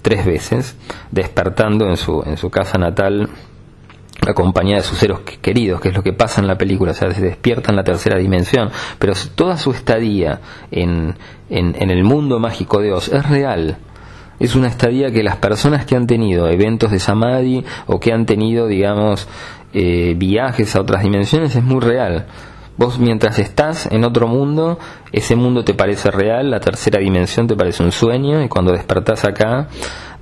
tres 0.03 0.25
veces, 0.25 0.75
despertando 1.11 1.87
en 1.87 1.97
su, 1.97 2.21
en 2.25 2.37
su 2.37 2.51
casa 2.51 2.77
natal 2.77 3.29
acompañada 4.29 4.77
de 4.77 4.83
sus 4.83 4.97
seres 4.97 5.19
queridos, 5.41 5.81
que 5.81 5.89
es 5.89 5.95
lo 5.95 6.03
que 6.03 6.13
pasa 6.13 6.41
en 6.41 6.47
la 6.47 6.57
película, 6.57 6.91
o 6.91 6.93
sea, 6.93 7.12
se 7.12 7.21
despierta 7.21 7.71
en 7.71 7.75
la 7.75 7.83
tercera 7.83 8.17
dimensión, 8.17 8.69
pero 8.99 9.13
toda 9.36 9.57
su 9.57 9.71
estadía 9.71 10.41
en, 10.71 11.15
en, 11.49 11.89
el 11.89 12.03
mundo 12.03 12.39
mágico 12.39 12.81
de 12.81 12.91
Oz 12.91 13.09
es 13.09 13.27
real. 13.27 13.77
Es 14.39 14.55
una 14.55 14.67
estadía 14.67 15.12
que 15.12 15.23
las 15.23 15.38
personas 15.38 15.86
que 15.86 15.95
han 15.95 16.07
tenido 16.07 16.49
eventos 16.49 16.91
de 16.91 16.99
Samadhi 16.99 17.63
o 17.86 17.99
que 17.99 18.12
han 18.12 18.25
tenido, 18.25 18.67
digamos, 18.67 19.27
eh, 19.73 20.15
viajes 20.17 20.75
a 20.75 20.81
otras 20.81 21.03
dimensiones 21.03 21.55
es 21.55 21.63
muy 21.63 21.79
real. 21.79 22.25
Vos 22.75 22.97
mientras 22.97 23.38
estás 23.38 23.88
en 23.91 24.03
otro 24.03 24.27
mundo, 24.27 24.79
ese 25.12 25.36
mundo 25.36 25.63
te 25.63 25.75
parece 25.75 26.09
real, 26.09 26.49
la 26.49 26.59
tercera 26.59 26.99
dimensión 26.99 27.47
te 27.47 27.55
parece 27.55 27.83
un 27.83 27.91
sueño 27.91 28.43
y 28.43 28.49
cuando 28.49 28.71
despertás 28.71 29.25
acá 29.25 29.67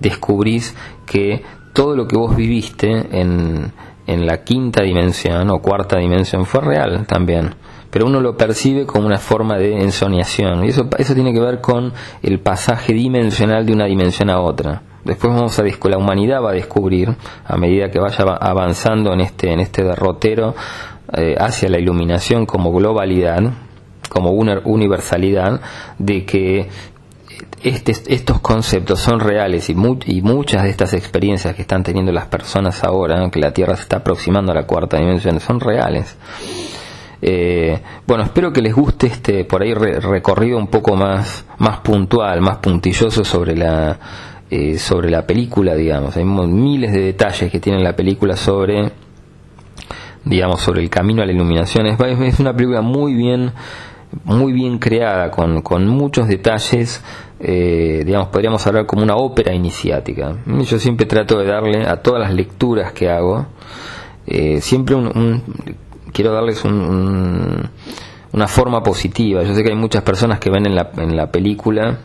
descubrís 0.02 0.76
que 1.06 1.44
todo 1.74 1.96
lo 1.96 2.08
que 2.08 2.18
vos 2.18 2.36
viviste 2.36 2.90
en, 2.90 3.72
en 4.08 4.26
la 4.26 4.44
quinta 4.44 4.84
dimensión 4.84 5.50
o 5.50 5.60
cuarta 5.60 5.98
dimensión 5.98 6.46
fue 6.46 6.62
real 6.62 7.06
también 7.08 7.56
pero 7.92 8.06
uno 8.06 8.22
lo 8.22 8.38
percibe 8.38 8.86
como 8.86 9.06
una 9.06 9.18
forma 9.18 9.58
de 9.58 9.82
ensoñación. 9.82 10.64
Y 10.64 10.70
eso, 10.70 10.88
eso 10.98 11.14
tiene 11.14 11.34
que 11.34 11.42
ver 11.42 11.60
con 11.60 11.92
el 12.24 12.40
pasaje 12.40 12.94
dimensional 12.94 13.66
de 13.66 13.74
una 13.74 13.86
dimensión 13.86 14.30
a 14.30 14.40
otra. 14.40 14.82
Después 15.04 15.34
vamos 15.34 15.60
a 15.60 15.64
la 15.64 15.98
humanidad 15.98 16.42
va 16.42 16.52
a 16.52 16.54
descubrir, 16.54 17.14
a 17.46 17.58
medida 17.58 17.90
que 17.90 18.00
vaya 18.00 18.24
avanzando 18.40 19.12
en 19.14 19.22
este, 19.22 19.52
en 19.52 19.60
este 19.60 19.84
derrotero 19.84 20.56
eh, 21.14 21.36
hacia 21.38 21.70
la 21.70 21.80
iluminación 21.80 22.46
como 22.46 22.72
globalidad, 22.72 23.42
como 24.10 24.30
una 24.30 24.62
universalidad, 24.64 25.60
de 25.98 26.24
que 26.24 26.70
este, 27.64 27.94
estos 28.14 28.40
conceptos 28.42 29.00
son 29.00 29.20
reales 29.20 29.70
y, 29.70 29.76
y, 30.06 30.22
muchas 30.22 30.64
de 30.64 30.70
estas 30.70 30.94
experiencias 30.94 31.56
que 31.56 31.62
están 31.62 31.84
teniendo 31.84 32.12
las 32.12 32.26
personas 32.28 32.84
ahora, 32.84 33.30
que 33.30 33.40
la 33.40 33.54
Tierra 33.54 33.76
se 33.76 33.84
está 33.84 33.98
aproximando 33.98 34.52
a 34.52 34.56
la 34.56 34.66
cuarta 34.66 34.98
dimensión, 34.98 35.40
son 35.40 35.60
reales. 35.60 36.18
Eh, 37.22 37.80
bueno, 38.08 38.24
espero 38.24 38.52
que 38.52 38.62
les 38.62 38.74
guste 38.74 39.06
este 39.06 39.46
por 39.46 39.62
ahí 39.62 39.74
recorrido 39.74 40.58
un 40.58 40.68
poco 40.68 40.96
más, 40.96 41.46
más 41.60 41.80
puntual, 41.82 42.42
más 42.42 42.58
puntilloso 42.58 43.24
sobre 43.24 43.56
la, 43.56 44.00
eh, 44.50 44.80
sobre 44.80 45.10
la 45.10 45.26
película, 45.26 45.76
digamos. 45.76 46.18
Hay 46.18 46.26
miles 46.26 46.92
de 46.94 47.02
detalles 47.02 47.52
que 47.52 47.60
tiene 47.60 47.82
la 47.84 47.96
película 47.96 48.36
sobre, 48.36 48.92
digamos, 50.26 50.62
sobre 50.62 50.82
el 50.82 50.90
camino 50.90 51.22
a 51.22 51.26
la 51.26 51.32
iluminación. 51.32 51.86
Es, 51.86 52.00
es 52.00 52.40
una 52.40 52.54
película 52.54 52.82
muy 52.82 53.14
bien, 53.14 53.52
muy 54.24 54.52
bien 54.52 54.80
creada, 54.80 55.30
con, 55.30 55.62
con 55.62 55.88
muchos 55.88 56.28
detalles. 56.28 57.04
Eh, 57.44 58.04
digamos, 58.06 58.28
podríamos 58.28 58.66
hablar 58.68 58.86
como 58.86 59.02
una 59.04 59.16
ópera 59.16 59.54
iniciática. 59.54 60.38
Yo 60.46 60.80
siempre 60.80 61.06
trato 61.06 61.40
de 61.40 61.48
darle 61.48 61.88
a 61.88 61.98
todas 61.98 62.22
las 62.22 62.34
lecturas 62.34 62.94
que 62.94 63.10
hago, 63.10 63.48
siempre 64.60 64.96
un 64.96 65.42
quiero 66.12 66.34
darles 66.34 66.64
un, 66.64 67.70
una 68.34 68.48
forma 68.48 68.84
positiva. 68.84 69.44
Yo 69.44 69.54
sé 69.54 69.64
que 69.64 69.70
hay 69.70 69.76
muchas 69.76 70.04
personas 70.04 70.40
que 70.40 70.50
ven 70.50 70.66
en 70.66 70.76
la, 70.76 70.92
en 70.98 71.16
la 71.16 71.32
película 71.32 72.00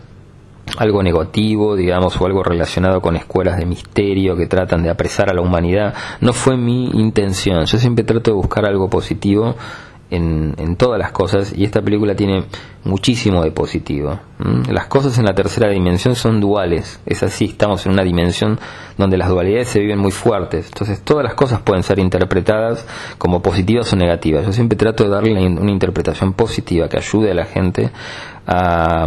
algo 0.79 1.01
negativo, 1.03 1.77
digamos, 1.77 2.21
o 2.21 2.27
algo 2.27 2.43
relacionado 2.43 3.01
con 3.01 3.15
escuelas 3.15 3.57
de 3.57 3.67
misterio 3.67 4.37
que 4.37 4.47
tratan 4.47 4.83
de 4.83 4.91
apresar 4.91 5.31
a 5.31 5.35
la 5.35 5.41
humanidad. 5.41 5.95
No 6.21 6.33
fue 6.33 6.57
mi 6.57 6.87
intención. 6.87 7.65
Yo 7.65 7.79
siempre 7.79 8.05
trato 8.05 8.33
de 8.33 8.37
buscar 8.37 8.67
algo 8.67 8.91
positivo 8.91 9.55
en, 10.11 10.55
en, 10.59 10.77
todas 10.77 10.99
las 10.99 11.13
cosas 11.13 11.53
y 11.57 11.65
esta 11.65 11.83
película 11.83 12.15
tiene 12.15 12.45
muchísimo 12.85 13.43
de 13.43 13.51
positivo. 13.51 14.19
Las 14.71 14.87
cosas 14.87 15.19
en 15.19 15.25
la 15.25 15.35
tercera 15.35 15.69
dimensión 15.71 16.15
son 16.15 16.41
duales, 16.41 17.01
es 17.07 17.23
así, 17.23 17.47
estamos 17.47 17.85
en 17.87 17.93
una 17.93 18.05
dimensión 18.05 18.59
donde 18.97 19.17
las 19.17 19.29
dualidades 19.29 19.69
se 19.69 19.81
viven 19.81 19.99
muy 19.99 20.13
fuertes, 20.13 20.67
entonces 20.67 21.03
todas 21.03 21.25
las 21.25 21.35
cosas 21.35 21.61
pueden 21.63 21.83
ser 21.83 21.99
interpretadas 21.99 22.87
como 23.19 23.43
positivas 23.43 23.93
o 23.93 23.97
negativas. 23.97 24.47
Yo 24.47 24.53
siempre 24.53 24.77
trato 24.77 25.05
de 25.05 25.11
darle 25.11 25.33
una 25.47 25.71
interpretación 25.71 26.35
positiva 26.35 26.89
que 26.89 26.99
ayude 26.99 27.31
a 27.33 27.35
la 27.35 27.47
gente 27.47 27.91
a 28.47 29.07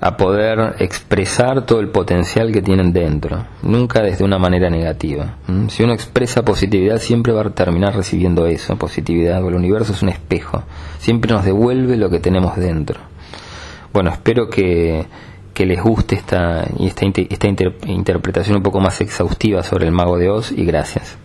a 0.00 0.16
poder 0.16 0.76
expresar 0.78 1.66
todo 1.66 1.80
el 1.80 1.88
potencial 1.88 2.50
que 2.52 2.62
tienen 2.62 2.92
dentro, 2.92 3.44
nunca 3.62 4.00
desde 4.00 4.24
una 4.24 4.38
manera 4.38 4.70
negativa. 4.70 5.36
¿Mm? 5.46 5.68
Si 5.68 5.82
uno 5.82 5.92
expresa 5.92 6.42
positividad, 6.42 6.98
siempre 6.98 7.32
va 7.32 7.42
a 7.42 7.50
terminar 7.50 7.94
recibiendo 7.94 8.46
eso, 8.46 8.76
positividad, 8.76 9.46
el 9.46 9.54
universo 9.54 9.92
es 9.92 10.02
un 10.02 10.08
espejo, 10.08 10.62
siempre 10.98 11.32
nos 11.32 11.44
devuelve 11.44 11.96
lo 11.96 12.08
que 12.08 12.18
tenemos 12.18 12.56
dentro. 12.56 12.98
Bueno, 13.92 14.10
espero 14.10 14.48
que, 14.48 15.04
que 15.52 15.66
les 15.66 15.82
guste 15.82 16.14
esta, 16.14 16.64
esta, 16.80 17.06
esta 17.28 17.48
interpretación 17.86 18.56
un 18.56 18.62
poco 18.62 18.80
más 18.80 19.00
exhaustiva 19.00 19.62
sobre 19.62 19.86
el 19.86 19.92
mago 19.92 20.16
de 20.16 20.30
Oz 20.30 20.52
y 20.52 20.64
gracias. 20.64 21.18